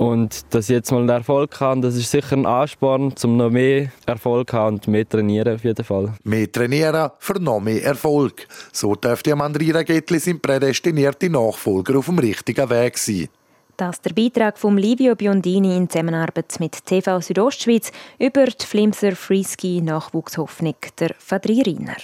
Und 0.00 0.54
dass 0.54 0.70
ich 0.70 0.76
jetzt 0.76 0.90
mal 0.92 1.00
einen 1.00 1.10
Erfolg 1.10 1.60
habe, 1.60 1.82
das 1.82 1.94
ist 1.94 2.10
sicher 2.10 2.34
ein 2.34 2.46
Ansporn, 2.46 3.12
um 3.22 3.36
noch 3.36 3.50
mehr 3.50 3.92
Erfolg 4.06 4.48
zu 4.48 4.56
haben 4.56 4.76
und 4.76 4.88
mehr 4.88 5.06
trainieren 5.06 5.56
auf 5.56 5.62
jeden 5.62 5.84
Fall. 5.84 6.14
Mehr 6.24 6.50
trainieren 6.50 7.10
für 7.18 7.38
noch 7.38 7.60
mehr 7.60 7.84
Erfolg. 7.84 8.46
So 8.72 8.94
dürfte 8.94 9.34
Amandrina 9.34 9.82
Gettli 9.82 10.18
sein 10.18 10.40
prädestinierte 10.40 11.28
Nachfolger 11.28 11.98
auf 11.98 12.06
dem 12.06 12.18
richtigen 12.18 12.70
Weg 12.70 12.96
sein. 12.96 13.28
Das 13.76 13.96
ist 13.96 14.06
der 14.06 14.14
Beitrag 14.14 14.58
von 14.58 14.78
Livio 14.78 15.14
Biondini 15.14 15.76
in 15.76 15.90
Zusammenarbeit 15.90 16.56
mit 16.60 16.82
TV 16.86 17.20
Südostschweiz 17.20 17.92
über 18.18 18.46
die 18.46 18.64
Flimser 18.64 19.14
Freeski 19.14 19.82
Nachwuchshoffnung 19.82 20.76
der 20.98 21.10
Fadririner. 21.18 21.96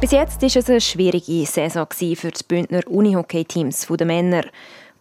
Bis 0.00 0.12
jetzt 0.12 0.42
war 0.42 0.48
es 0.48 0.70
eine 0.70 0.80
schwierige 0.80 1.46
Saison 1.46 1.86
für 1.90 2.30
die 2.30 2.44
Bündner 2.46 2.82
Unihockey-Teams 2.86 3.86
der 3.88 4.06
Männer. 4.06 4.44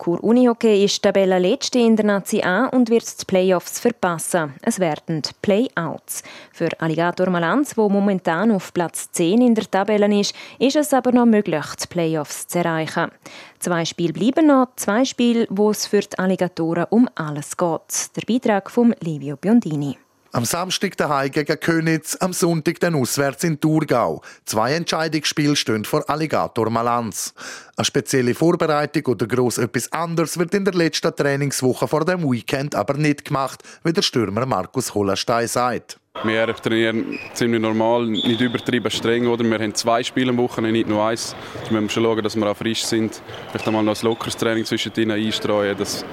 Chur 0.03 0.21
Unihockey 0.21 0.83
ist 0.83 1.01
Tabellenletzte 1.01 1.79
in 1.79 1.95
der 1.95 2.03
Nazi 2.03 2.41
A 2.41 2.65
und 2.65 2.89
wird 2.89 3.21
die 3.21 3.25
Playoffs 3.25 3.79
verpassen. 3.79 4.53
Es 4.61 4.81
werden 4.81 5.21
Playouts. 5.41 6.23
Für 6.51 6.67
Alligator 6.81 7.29
Malanz, 7.29 7.77
wo 7.77 7.87
momentan 7.87 8.51
auf 8.51 8.73
Platz 8.73 9.09
10 9.13 9.41
in 9.41 9.55
der 9.55 9.71
Tabelle 9.71 10.13
ist, 10.19 10.35
ist 10.59 10.75
es 10.75 10.93
aber 10.93 11.13
noch 11.13 11.25
möglich, 11.25 11.63
die 11.81 11.87
Playoffs 11.87 12.47
zu 12.47 12.59
erreichen. 12.59 13.11
Zwei 13.59 13.85
Spiele 13.85 14.11
bleiben 14.11 14.47
noch, 14.47 14.75
zwei 14.75 15.05
Spiele, 15.05 15.47
wo 15.49 15.69
es 15.69 15.87
für 15.87 16.01
die 16.01 16.19
Alligatoren 16.19 16.87
um 16.89 17.07
alles 17.15 17.55
geht. 17.55 18.17
Der 18.17 18.23
Beitrag 18.27 18.69
von 18.69 18.93
Livio 18.99 19.37
Biondini. 19.37 20.02
Am 20.35 20.45
Samstag 20.45 20.97
daheim 20.97 21.29
gegen 21.29 21.59
Könitz, 21.59 22.17
am 22.19 22.33
Sonntag 22.33 22.79
dann 22.79 22.95
auswärts 22.95 23.43
in 23.43 23.59
Thurgau. 23.59 24.23
Zwei 24.45 24.73
Entscheidungsspiele 24.73 25.55
stehen 25.55 25.85
vor 25.85 26.09
Alligator 26.09 26.71
Malanz. 26.71 27.35
Eine 27.77 27.85
spezielle 27.85 28.33
Vorbereitung 28.33 29.13
oder 29.13 29.27
gross 29.27 29.59
etwas 29.59 29.91
anderes 29.91 30.39
wird 30.39 30.55
in 30.55 30.65
der 30.65 30.73
letzten 30.73 31.15
Trainingswoche 31.15 31.87
vor 31.87 32.03
dem 32.03 32.23
Weekend 32.23 32.73
aber 32.73 32.95
nicht 32.95 33.25
gemacht, 33.25 33.61
wie 33.83 33.93
der 33.93 34.01
Stürmer 34.01 34.47
Markus 34.47 34.95
Hollerstein 34.95 35.47
sagt. 35.47 35.99
Wir 36.23 36.47
trainieren 36.55 37.19
ziemlich 37.35 37.61
normal, 37.61 38.07
nicht 38.07 38.41
übertrieben 38.41 38.89
streng. 38.89 39.27
Oder? 39.27 39.43
Wir 39.43 39.59
haben 39.59 39.75
zwei 39.75 40.01
Spiele 40.01 40.31
am 40.31 40.37
Wochenende, 40.37 40.79
nicht 40.79 40.89
nur 40.89 41.05
eins. 41.05 41.35
Wir 41.69 41.79
müssen 41.79 42.01
schauen, 42.03 42.23
dass 42.23 42.35
wir 42.35 42.49
auch 42.49 42.57
frisch 42.57 42.83
sind. 42.83 43.21
Vielleicht 43.51 43.67
einmal 43.67 43.83
noch 43.83 43.95
ein 43.95 44.03
lockeres 44.03 44.35
Training 44.35 44.65
zwischendrin 44.65 45.11
einstreuen. 45.11 45.77
Das 45.77 46.03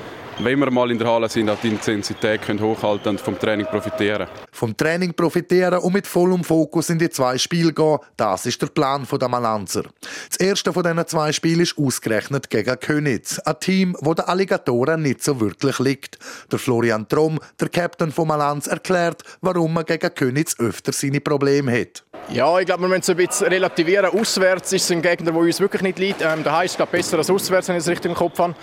wenn 0.44 0.58
wir 0.58 0.70
mal 0.70 0.90
in 0.90 0.98
der 0.98 1.08
Halle 1.08 1.28
sind, 1.28 1.50
auch 1.50 1.58
die 1.62 1.68
Intensität 1.68 2.42
können 2.42 2.60
hochhalten 2.60 3.10
und 3.10 3.20
vom 3.20 3.38
Training 3.38 3.66
profitieren. 3.66 4.26
Vom 4.52 4.76
Training 4.76 5.12
profitieren 5.12 5.80
und 5.80 5.92
mit 5.92 6.06
vollem 6.06 6.44
Fokus 6.44 6.90
in 6.90 6.98
die 6.98 7.10
zwei 7.10 7.36
Spiele 7.38 7.72
gehen, 7.72 7.98
das 8.16 8.46
ist 8.46 8.60
der 8.62 8.68
Plan 8.68 9.06
der 9.10 9.28
Malanzer. 9.28 9.84
Das 10.28 10.38
erste 10.38 10.72
von 10.72 10.82
diesen 10.82 11.06
zwei 11.06 11.32
Spielen 11.32 11.60
ist 11.60 11.76
ausgerechnet 11.78 12.48
gegen 12.48 12.78
Könitz, 12.80 13.38
ein 13.40 13.60
Team, 13.60 13.96
wo 14.00 14.14
der 14.14 14.28
Alligatoren 14.28 15.02
nicht 15.02 15.22
so 15.22 15.40
wirklich 15.40 15.78
liegt. 15.78 16.18
Der 16.50 16.58
Florian 16.58 17.08
Trom, 17.08 17.38
der 17.60 17.68
Captain 17.68 18.10
von 18.10 18.28
Malanz, 18.28 18.66
erklärt, 18.66 19.22
warum 19.40 19.74
man 19.74 19.84
gegen 19.84 20.14
Könitz 20.14 20.58
öfter 20.58 20.92
seine 20.92 21.20
Probleme 21.20 21.72
hat. 21.72 22.04
Ja, 22.32 22.58
ich 22.58 22.66
glaube, 22.66 22.82
wir 22.82 22.88
müssen 22.88 23.00
es 23.00 23.10
ein 23.10 23.16
bisschen 23.16 23.48
relativieren. 23.48 24.06
Auswärts 24.06 24.72
ist 24.72 24.84
es 24.84 24.90
ein 24.92 25.02
Gegner, 25.02 25.32
der 25.32 25.40
uns 25.40 25.58
wirklich 25.60 25.82
nicht 25.82 25.98
liegt. 25.98 26.22
Ähm, 26.22 26.44
daheim 26.44 26.66
ist 26.66 26.78
es 26.78 26.86
besser 26.86 27.18
als 27.18 27.30
auswärts, 27.30 27.68
wenn 27.68 27.76
ich 27.76 27.82
es 27.82 27.88
richtig 27.88 28.10
im 28.10 28.16
Kopf 28.16 28.38
habe. 28.38 28.54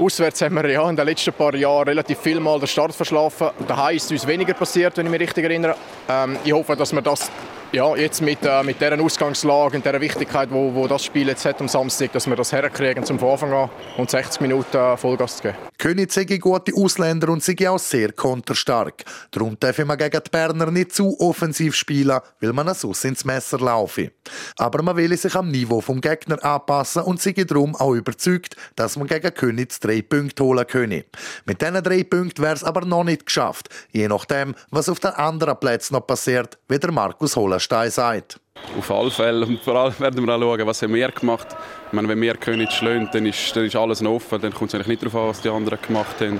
Auswärts 0.00 0.40
haben 0.40 0.54
wir 0.54 0.66
ja 0.70 0.88
in 0.88 0.96
den 0.96 1.04
letzten 1.04 1.34
paar 1.34 1.54
Jahren 1.54 1.86
relativ 1.86 2.18
viel 2.20 2.40
Mal 2.40 2.58
den 2.58 2.66
Start 2.66 2.94
verschlafen. 2.94 3.50
Daheim 3.68 3.96
ist 3.96 4.10
uns 4.10 4.26
weniger 4.26 4.54
passiert, 4.54 4.96
wenn 4.96 5.04
ich 5.04 5.12
mich 5.12 5.20
richtig 5.20 5.44
erinnere. 5.44 5.76
Ähm, 6.08 6.38
ich 6.42 6.54
hoffe, 6.54 6.74
dass 6.74 6.94
wir 6.94 7.02
das 7.02 7.30
ja, 7.70 7.94
jetzt 7.94 8.22
mit, 8.22 8.38
äh, 8.42 8.62
mit 8.62 8.80
dieser 8.80 8.98
Ausgangslage 8.98 9.76
und 9.76 9.84
dieser 9.84 10.00
Wichtigkeit, 10.00 10.48
wo 10.50 10.86
das 10.86 11.04
Spiel 11.04 11.28
jetzt 11.28 11.44
hat 11.44 11.60
am 11.60 11.68
Samstag, 11.68 12.12
dass 12.12 12.26
wir 12.26 12.34
das 12.34 12.50
herkriegen 12.50 13.04
zum 13.04 13.22
Anfang 13.22 13.52
an 13.52 13.70
und 13.98 14.10
60 14.10 14.40
Minuten 14.40 14.74
äh, 14.74 14.96
Vollgas 14.96 15.36
zu 15.36 15.42
geben. 15.42 15.69
König 15.80 16.12
sei 16.12 16.24
gute 16.24 16.74
Ausländer 16.74 17.30
und 17.30 17.42
sei 17.42 17.56
auch 17.66 17.78
sehr 17.78 18.12
konterstark. 18.12 19.02
Darum 19.30 19.58
dürfen 19.58 19.88
wir 19.88 19.96
gegen 19.96 20.20
die 20.22 20.30
Berner 20.30 20.70
nicht 20.70 20.92
zu 20.92 21.18
offensiv 21.18 21.74
spielen, 21.74 22.20
weil 22.38 22.52
man 22.52 22.74
sonst 22.74 23.06
ins 23.06 23.24
Messer 23.24 23.58
laufe. 23.58 24.12
Aber 24.58 24.82
man 24.82 24.98
will 24.98 25.16
sich 25.16 25.34
am 25.34 25.50
Niveau 25.50 25.80
vom 25.80 26.02
Gegner 26.02 26.44
anpassen 26.44 27.04
und 27.04 27.22
sei 27.22 27.32
darum 27.32 27.74
auch 27.76 27.94
überzeugt, 27.94 28.56
dass 28.76 28.98
man 28.98 29.06
gegen 29.06 29.32
König 29.32 29.80
drei 29.80 30.02
Punkte 30.02 30.44
holen 30.44 30.66
könne. 30.66 31.06
Mit 31.46 31.62
diesen 31.62 31.82
drei 31.82 32.04
Punkten 32.04 32.42
wäre 32.42 32.54
es 32.54 32.62
aber 32.62 32.84
noch 32.84 33.04
nicht 33.04 33.24
geschafft, 33.24 33.70
je 33.90 34.06
nachdem, 34.06 34.54
was 34.70 34.90
auf 34.90 35.00
den 35.00 35.12
anderen 35.12 35.58
Plätzen 35.58 35.94
noch 35.94 36.06
passiert, 36.06 36.58
wie 36.68 36.78
der 36.78 36.92
Markus 36.92 37.36
Holenstein 37.36 37.90
sagt. 37.90 38.38
Auf 38.78 38.90
alle 38.90 39.10
Fälle. 39.10 39.46
Und 39.46 39.62
vor 39.62 39.74
allem 39.76 39.98
werden 39.98 40.26
wir 40.26 40.34
auch 40.34 40.40
schauen, 40.40 40.66
was 40.66 40.82
haben 40.82 40.94
wir 40.94 41.08
gemacht. 41.10 41.48
Meine, 41.92 42.08
wenn 42.08 42.20
wir 42.20 42.34
König 42.34 42.70
schlagen, 42.70 43.08
dann 43.12 43.26
ist, 43.26 43.56
dann 43.56 43.64
ist 43.64 43.76
alles 43.76 44.02
offen. 44.04 44.40
Dann 44.40 44.54
kommt 44.54 44.70
es 44.70 44.74
eigentlich 44.74 44.88
nicht 44.88 45.02
darauf 45.02 45.16
an, 45.16 45.28
was 45.28 45.40
die 45.40 45.48
anderen 45.48 45.78
gemacht 45.80 46.20
haben. 46.20 46.38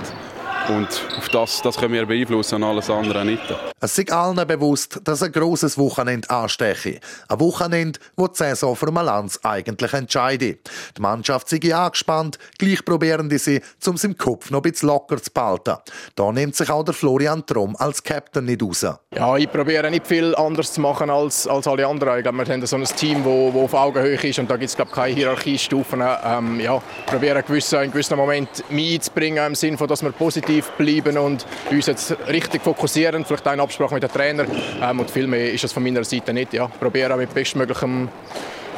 Und 0.69 0.87
auf 1.17 1.29
das, 1.29 1.61
das 1.61 1.77
können 1.77 1.93
wir 1.93 2.05
beeinflussen, 2.05 2.55
und 2.55 2.63
alles 2.63 2.89
andere 2.89 3.25
nicht. 3.25 3.41
Es 3.79 3.97
ist 3.97 4.11
allen 4.11 4.47
bewusst, 4.47 5.01
dass 5.03 5.23
ein 5.23 5.31
grosses 5.31 5.77
Wochenende 5.77 6.29
ansteche. 6.29 6.99
Ein 7.27 7.39
Wochenende, 7.39 7.99
wo 8.15 8.27
die 8.27 8.37
Saison 8.37 8.75
für 8.75 8.91
Malanz 8.91 9.39
eigentlich 9.43 9.93
entscheidet. 9.93 10.69
Die 10.95 11.01
Mannschaft 11.01 11.49
sei 11.49 11.73
angespannt, 11.73 12.37
gleich 12.59 12.85
probieren 12.85 13.27
die 13.27 13.39
sie, 13.39 13.61
um 13.87 13.95
es 13.95 14.03
im 14.03 14.15
Kopf 14.17 14.51
noch 14.51 14.59
ein 14.59 14.71
bisschen 14.71 14.89
locker 14.89 15.21
zu 15.21 15.31
behalten. 15.31 15.77
Da 16.15 16.31
nimmt 16.31 16.55
sich 16.55 16.69
auch 16.69 16.83
der 16.83 16.93
Florian 16.93 17.45
Trom 17.45 17.75
als 17.77 18.03
Captain 18.03 18.45
nicht 18.45 18.61
raus. 18.61 18.85
Ja, 19.15 19.35
ich 19.37 19.51
probiere 19.51 19.89
nicht 19.89 20.05
viel 20.05 20.35
anders 20.35 20.73
zu 20.73 20.81
machen 20.81 21.09
als, 21.09 21.47
als 21.47 21.67
alle 21.67 21.87
anderen. 21.87 22.17
Ich 22.17 22.23
glaube, 22.23 22.37
wir 22.37 22.53
haben 22.53 22.65
so 22.65 22.75
ein 22.75 22.83
Team, 22.83 23.23
das 23.23 23.63
auf 23.63 23.73
Augenhöhe 23.73 24.15
ist 24.15 24.37
und 24.37 24.49
da 24.49 24.57
gibt 24.57 24.69
es 24.69 24.75
glaube 24.75 24.91
keine 24.91 25.15
Hierarchiestufen. 25.15 26.03
Ähm, 26.23 26.59
ja, 26.59 26.81
probieren 27.07 27.43
gewisse, 27.45 27.83
in 27.83 27.91
gewissen 27.91 28.15
Moment 28.15 28.63
mich 28.69 28.95
einzubringen, 28.95 29.47
im 29.47 29.55
Sinne 29.55 29.77
von, 29.77 29.87
dass 29.87 30.03
wir 30.03 30.11
positiv 30.11 30.50
bleiben 30.77 31.17
und 31.17 31.45
uns 31.69 31.85
jetzt 31.85 32.15
richtig 32.27 32.61
fokussieren, 32.61 33.25
vielleicht 33.25 33.45
in 33.45 33.59
Absprache 33.59 33.93
mit 33.95 34.03
dem 34.03 34.11
Trainer. 34.11 34.45
Ähm, 34.81 34.99
und 34.99 35.09
viel 35.09 35.27
mehr 35.27 35.53
ist 35.53 35.63
es 35.63 35.71
von 35.71 35.83
meiner 35.83 36.03
Seite 36.03 36.33
nicht. 36.33 36.53
Ja, 36.53 36.67
probieren 36.67 37.17
mit 37.17 37.33
bestmöglichem 37.33 38.09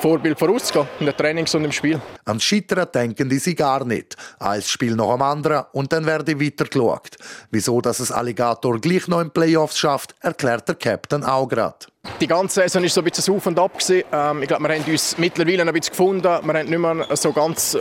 Vorbild 0.04 0.38
vorauszugehen, 0.38 0.86
in 1.00 1.06
den 1.06 1.16
Trainings 1.16 1.56
und 1.56 1.64
im 1.64 1.72
Spiel. 1.72 2.02
An 2.26 2.38
Scheitern 2.38 2.88
denken 2.94 3.30
die 3.30 3.40
sie 3.40 3.56
gar 3.56 3.86
nicht. 3.86 4.18
Ein 4.38 4.62
Spiel 4.62 4.96
nach 4.96 5.14
dem 5.14 5.22
anderen 5.22 5.64
und 5.72 5.94
dann 5.94 6.06
werde 6.06 6.40
weiter 6.42 6.66
geschaut. 6.66 7.16
Wieso, 7.52 7.80
dass 7.80 8.02
es 8.02 8.12
Alligator 8.12 8.80
gleich 8.82 9.08
noch 9.08 9.22
in 9.22 9.32
Playoffs 9.32 9.80
schafft, 9.80 10.14
erklärt 10.20 10.68
der 10.68 10.76
Captain 10.76 11.24
auch 11.24 11.48
gerade. 11.48 11.93
Die 12.24 12.28
ganze 12.28 12.62
Saison 12.62 12.84
war 12.84 12.90
so 12.90 13.02
ein 13.02 13.04
bisschen 13.04 13.36
auf 13.36 13.46
und 13.48 13.60
ab. 13.60 13.78
Ähm, 13.90 14.42
ich 14.42 14.48
glaube, 14.48 14.64
wir 14.64 14.76
haben 14.76 14.90
uns 14.90 15.18
mittlerweile 15.18 15.64
ein 15.64 15.74
bisschen 15.74 15.92
gefunden. 15.92 16.24
Wir 16.24 16.54
haben 16.54 16.70
nicht 16.70 16.80
mehr 16.80 17.06
so 17.18 17.34
ganz 17.34 17.78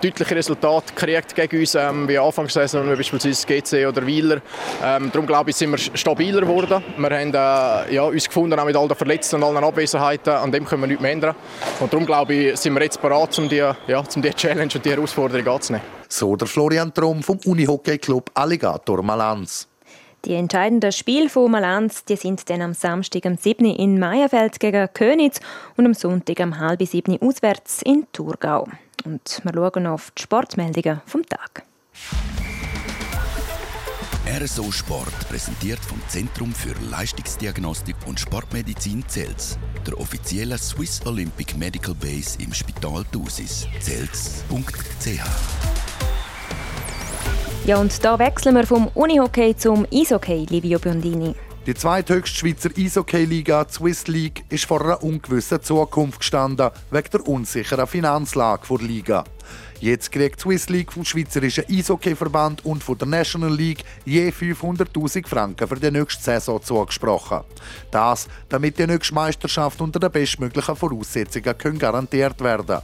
deutliche 0.00 0.34
Resultate 0.34 0.94
gekriegt 0.94 1.34
gegen 1.34 1.60
uns, 1.60 1.74
ähm, 1.74 2.08
wie 2.08 2.16
Anfangssaison, 2.16 2.90
wie 2.90 2.96
beispielsweise 2.96 3.46
GC 3.46 3.86
oder 3.86 4.06
Wieler. 4.06 4.40
Ähm, 4.82 5.10
darum 5.12 5.26
glaube 5.26 5.50
ich, 5.50 5.56
sind 5.56 5.72
wir 5.72 5.76
stabiler 5.76 6.40
geworden. 6.40 6.82
Wir 6.96 7.10
haben 7.10 7.34
äh, 7.34 7.94
ja, 7.94 8.04
uns 8.04 8.26
gefunden, 8.26 8.58
auch 8.58 8.64
mit 8.64 8.76
all 8.76 8.88
den 8.88 8.96
Verletzten 8.96 9.36
und 9.36 9.44
allen 9.44 9.62
Abwesenheiten. 9.62 10.32
An 10.32 10.50
dem 10.50 10.64
können 10.64 10.84
wir 10.84 10.86
nichts 10.86 11.02
mehr 11.02 11.12
ändern. 11.12 11.34
Und 11.78 11.92
darum 11.92 12.06
glaube 12.06 12.32
ich, 12.32 12.56
sind 12.56 12.72
wir 12.72 12.82
jetzt 12.82 13.02
bereit, 13.02 13.38
um 13.38 13.46
die, 13.46 13.56
ja, 13.56 13.76
um 13.98 14.22
die 14.22 14.30
Challenge 14.30 14.72
und 14.74 14.82
die 14.82 14.90
Herausforderung 14.90 15.46
anzunehmen. 15.54 15.86
So 16.08 16.34
der 16.34 16.48
Florian 16.48 16.94
Trom 16.94 17.22
vom 17.22 17.38
Unihockey 17.44 17.98
Club 17.98 18.30
Alligator 18.32 19.02
Malanz. 19.02 19.68
Die 20.24 20.34
entscheidenden 20.34 20.92
Spiele 20.92 21.28
von 21.28 21.50
Malanz 21.50 22.04
die 22.04 22.14
sind 22.14 22.48
dann 22.48 22.62
am 22.62 22.74
Samstag 22.74 23.26
am 23.26 23.36
7. 23.36 23.66
in 23.66 23.98
Meierfeld 23.98 24.60
gegen 24.60 24.88
Königs 24.94 25.40
und 25.76 25.84
am 25.84 25.94
Sonntag 25.94 26.40
am 26.40 26.60
halb 26.60 26.80
7. 26.86 27.20
auswärts 27.20 27.82
in 27.82 28.06
Thurgau. 28.12 28.68
Und 29.04 29.40
wir 29.42 29.52
schauen 29.52 29.86
auf 29.88 30.12
die 30.12 30.22
Sportmeldungen 30.22 31.00
vom 31.06 31.26
Tag. 31.26 31.64
RSO 34.40 34.70
Sport 34.70 35.28
präsentiert 35.28 35.80
vom 35.80 36.00
Zentrum 36.06 36.52
für 36.52 36.74
Leistungsdiagnostik 36.88 37.96
und 38.06 38.20
Sportmedizin 38.20 39.04
Zels, 39.08 39.58
der 39.84 39.98
offiziellen 39.98 40.58
Swiss 40.58 41.04
Olympic 41.04 41.56
Medical 41.58 41.94
Base 41.94 42.38
im 42.40 42.54
Spital 42.54 43.04
Thusis, 43.10 43.66
zels.ch. 43.80 45.20
Ja, 47.64 47.76
und 47.78 48.04
da 48.04 48.18
wechseln 48.18 48.56
wir 48.56 48.66
vom 48.66 48.88
Unihockey 48.88 49.56
zum 49.56 49.86
Eishockey, 49.92 50.46
Livio 50.50 50.80
Biondini. 50.80 51.36
Die 51.64 51.74
zweithöchste 51.74 52.36
Schweizer 52.36 52.70
Eishockey-Liga, 52.76 53.68
Swiss 53.70 54.08
League, 54.08 54.42
ist 54.48 54.64
vor 54.64 54.82
einer 54.82 55.00
ungewissen 55.00 55.62
Zukunft 55.62 56.18
gestanden, 56.18 56.70
wegen 56.90 57.10
der 57.12 57.28
unsicheren 57.28 57.86
Finanzlage 57.86 58.62
der 58.68 58.78
Liga. 58.78 59.24
Jetzt 59.82 60.12
kriegt 60.12 60.38
die 60.38 60.42
Swiss 60.42 60.68
League 60.68 60.92
vom 60.92 61.04
Schweizerischen 61.04 61.64
Eishockeyverband 61.68 62.64
und 62.64 62.84
von 62.84 62.96
der 62.96 63.08
National 63.08 63.52
League 63.52 63.82
je 64.04 64.30
500.000 64.30 65.26
Franken 65.26 65.66
für 65.66 65.74
die 65.74 65.90
nächste 65.90 66.22
Saison 66.22 66.62
zugesprochen. 66.62 67.40
Das, 67.90 68.28
damit 68.48 68.78
die 68.78 68.86
nächste 68.86 69.12
Meisterschaft 69.12 69.80
unter 69.80 69.98
den 69.98 70.12
bestmöglichen 70.12 70.76
Voraussetzungen 70.76 71.78
garantiert 71.80 72.40
werden. 72.40 72.78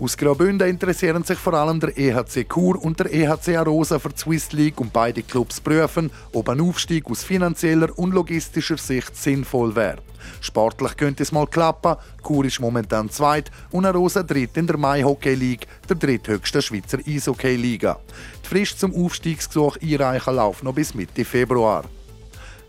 Aus 0.00 0.16
Graubünden 0.16 0.66
interessieren 0.66 1.24
sich 1.24 1.38
vor 1.38 1.52
allem 1.52 1.78
der 1.78 1.94
EHC 1.98 2.48
Chur 2.50 2.82
und 2.82 2.98
der 2.98 3.12
EHC 3.12 3.56
Arosa 3.56 3.98
für 3.98 4.08
die 4.08 4.18
Swiss 4.18 4.50
League 4.52 4.80
und 4.80 4.94
beide 4.94 5.22
Clubs 5.22 5.60
prüfen, 5.60 6.10
ob 6.32 6.48
ein 6.48 6.62
Aufstieg 6.62 7.04
aus 7.10 7.22
finanzieller 7.22 7.90
und 7.98 8.14
logistischer 8.14 8.78
Sicht 8.78 9.14
sinnvoll 9.14 9.76
wäre. 9.76 9.98
Sportlich 10.40 10.96
könnte 10.96 11.22
es 11.22 11.32
mal 11.32 11.46
klappen. 11.46 11.96
Chur 12.26 12.44
ist 12.44 12.60
momentan 12.60 13.10
zweit 13.10 13.50
und 13.70 13.84
Arosa 13.84 14.22
dritt 14.22 14.56
in 14.56 14.66
der 14.66 14.78
Mai 14.78 15.02
Hockey 15.02 15.34
League, 15.34 15.66
der 15.88 15.96
dritthöchsten 16.30 16.62
Schweizer 16.62 16.98
Eishockey 17.06 17.56
Liga. 17.56 17.98
Die 18.44 18.48
Frist 18.48 18.78
zum 18.78 18.94
Aufstiegsgesuch 18.94 19.76
einreichen 19.82 20.36
läuft 20.36 20.62
noch 20.62 20.74
bis 20.74 20.94
Mitte 20.94 21.24
Februar. 21.24 21.84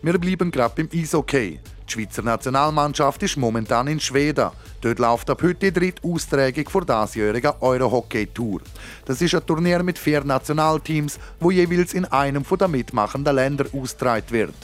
Wir 0.02 0.18
bleiben 0.18 0.50
gerade 0.50 0.74
beim 0.76 0.88
Eishockey. 0.92 1.60
Die 1.88 1.92
Schweizer 1.92 2.22
Nationalmannschaft 2.22 3.22
ist 3.22 3.36
momentan 3.36 3.86
in 3.86 4.00
Schweden. 4.00 4.50
Dort 4.80 4.98
läuft 4.98 5.30
ab 5.30 5.42
heute 5.42 5.70
die 5.70 5.72
dritte 5.72 6.02
Austragung 6.02 6.86
der 6.86 7.04
diesjährigen 7.04 7.52
Euro-Hockey-Tour. 7.60 8.62
Das 9.04 9.20
ist 9.20 9.34
ein 9.34 9.46
Turnier 9.46 9.82
mit 9.84 9.98
vier 9.98 10.24
Nationalteams, 10.24 11.20
wo 11.38 11.52
jeweils 11.52 11.94
in 11.94 12.04
einem 12.06 12.44
der 12.58 12.68
mitmachenden 12.68 13.36
Länder 13.36 13.66
austragen 13.72 14.30
wird. 14.30 14.54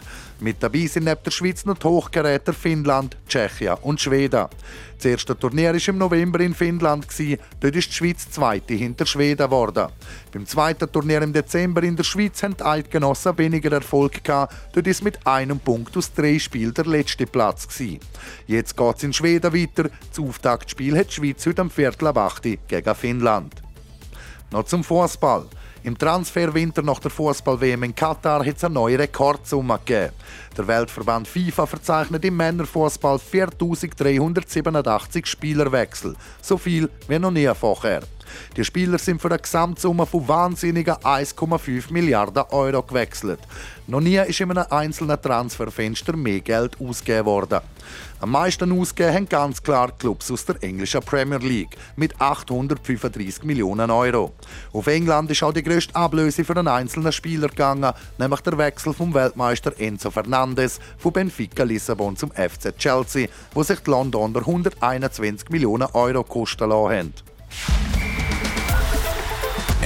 Mit 0.41 0.63
dabei 0.63 0.87
sind 0.87 1.05
neben 1.05 1.21
der 1.25 1.33
Schweiz 1.33 1.65
noch 1.65 1.83
Hochgeräte 1.83 2.53
Finnland, 2.53 3.17
Tschechien 3.29 3.75
und 3.83 4.01
Schweden. 4.01 4.47
Das 4.97 5.05
erste 5.05 5.37
Turnier 5.37 5.73
war 5.73 5.89
im 5.89 5.99
November 5.99 6.39
in 6.39 6.55
Finnland. 6.55 7.07
Dort 7.61 7.75
ist 7.75 7.89
die 7.89 7.93
Schweiz 7.93 8.31
Zweite 8.31 8.75
hinter 8.75 9.05
Schweden 9.05 9.47
geworden. 9.47 9.89
Beim 10.33 10.47
zweiten 10.47 10.91
Turnier 10.93 11.23
im 11.23 11.33
Dezember 11.33 11.83
in 11.83 11.97
der 11.97 12.05
Schweiz 12.05 12.41
haben 12.45 12.57
die 12.57 12.65
Eidgenossen 12.65 13.37
weniger 13.37 13.73
Erfolg 13.73 14.23
gehabt. 14.23 14.55
Dort 14.73 14.87
ist 14.87 15.03
mit 15.03 15.27
einem 15.27 15.59
Punkt 15.59 15.97
aus 15.97 16.13
drei 16.13 16.39
Spielen 16.39 16.75
der 16.75 16.87
letzte 16.87 17.27
Platz. 17.27 17.67
Jetzt 18.47 18.77
geht 18.77 18.97
es 18.97 19.03
in 19.03 19.13
Schweden 19.13 19.53
weiter. 19.53 19.91
Das 20.09 20.21
Auftaktspiel 20.21 20.97
hat 20.97 21.09
die 21.09 21.15
Schweiz 21.15 21.45
heute 21.47 21.63
am 21.63 21.71
Viertel 21.71 22.07
ab 22.07 22.19
8 22.19 22.43
gegen 22.69 22.95
Finnland. 22.95 23.55
Noch 24.53 24.65
zum 24.65 24.85
Fußball. 24.85 25.47
Im 25.85 25.97
Transferwinter 25.97 26.83
nach 26.83 26.99
der 26.99 27.11
Fußball-WM 27.11 27.85
in 27.85 27.95
Katar 27.95 28.45
hat 28.45 28.57
es 28.57 28.65
eine 28.65 28.75
neue 28.75 28.99
Rekordsumme 28.99 29.79
gegeben. 29.85 30.13
Der 30.57 30.67
Weltverband 30.67 31.29
FIFA 31.29 31.67
verzeichnet 31.67 32.25
im 32.25 32.37
Männerfußball 32.37 33.17
4.387 33.17 35.25
Spielerwechsel. 35.25 36.17
So 36.43 36.59
viel 36.59 36.91
wie 37.07 37.19
noch 37.19 37.31
nie 37.31 37.49
vorher. 37.55 38.03
Die 38.57 38.65
Spieler 38.65 38.99
sind 38.99 39.21
für 39.21 39.29
eine 39.29 39.39
Gesamtsumme 39.39 40.07
von 40.07 40.27
wahnsinnigen 40.29 40.95
1,5 40.95 41.93
Milliarden 41.93 42.45
Euro 42.51 42.83
gewechselt. 42.83 43.41
Noch 43.87 44.01
nie 44.01 44.19
ist 44.19 44.41
in 44.41 44.51
einem 44.51 44.67
einzelnen 44.69 45.21
Transferfenster 45.21 46.15
mehr 46.15 46.41
Geld 46.41 46.77
ausgegeben 46.79 47.25
worden. 47.25 47.61
Am 48.21 48.33
meisten 48.33 48.79
ausgegeben 48.79 49.15
haben 49.15 49.29
ganz 49.29 49.63
klar 49.63 49.93
Clubs 49.97 50.31
aus 50.31 50.45
der 50.45 50.63
englischen 50.63 51.01
Premier 51.01 51.39
League 51.39 51.77
mit 51.97 52.21
835 52.21 53.45
Millionen 53.45 53.91
Euro. 53.91 54.35
Auf 54.73 54.89
England 54.89 55.31
ist 55.31 55.43
auch 55.43 55.55
die 55.55 55.63
grösste 55.63 55.95
Ablöse 55.95 56.45
für 56.45 56.57
einen 56.57 56.69
einzelnen 56.69 57.13
Spieler 57.13 57.49
gegangen, 57.49 57.95
nämlich 58.19 58.41
der 58.41 58.59
Wechsel 58.59 58.93
vom 58.93 59.15
Weltmeister 59.15 59.73
Enzo 59.79 60.11
Fernandes 60.11 60.81
von 60.99 61.13
Benfica 61.13 61.63
Lissabon 61.63 62.17
zum 62.17 62.31
FC 62.33 62.77
Chelsea, 62.77 63.29
wo 63.55 63.63
sich 63.63 63.79
die 63.81 63.91
Londoner 63.91 64.41
121 64.41 65.49
Millionen 65.49 65.89
Euro 65.95 66.25
kosten 66.25 66.69
lassen 66.69 66.93
haben. 66.93 67.28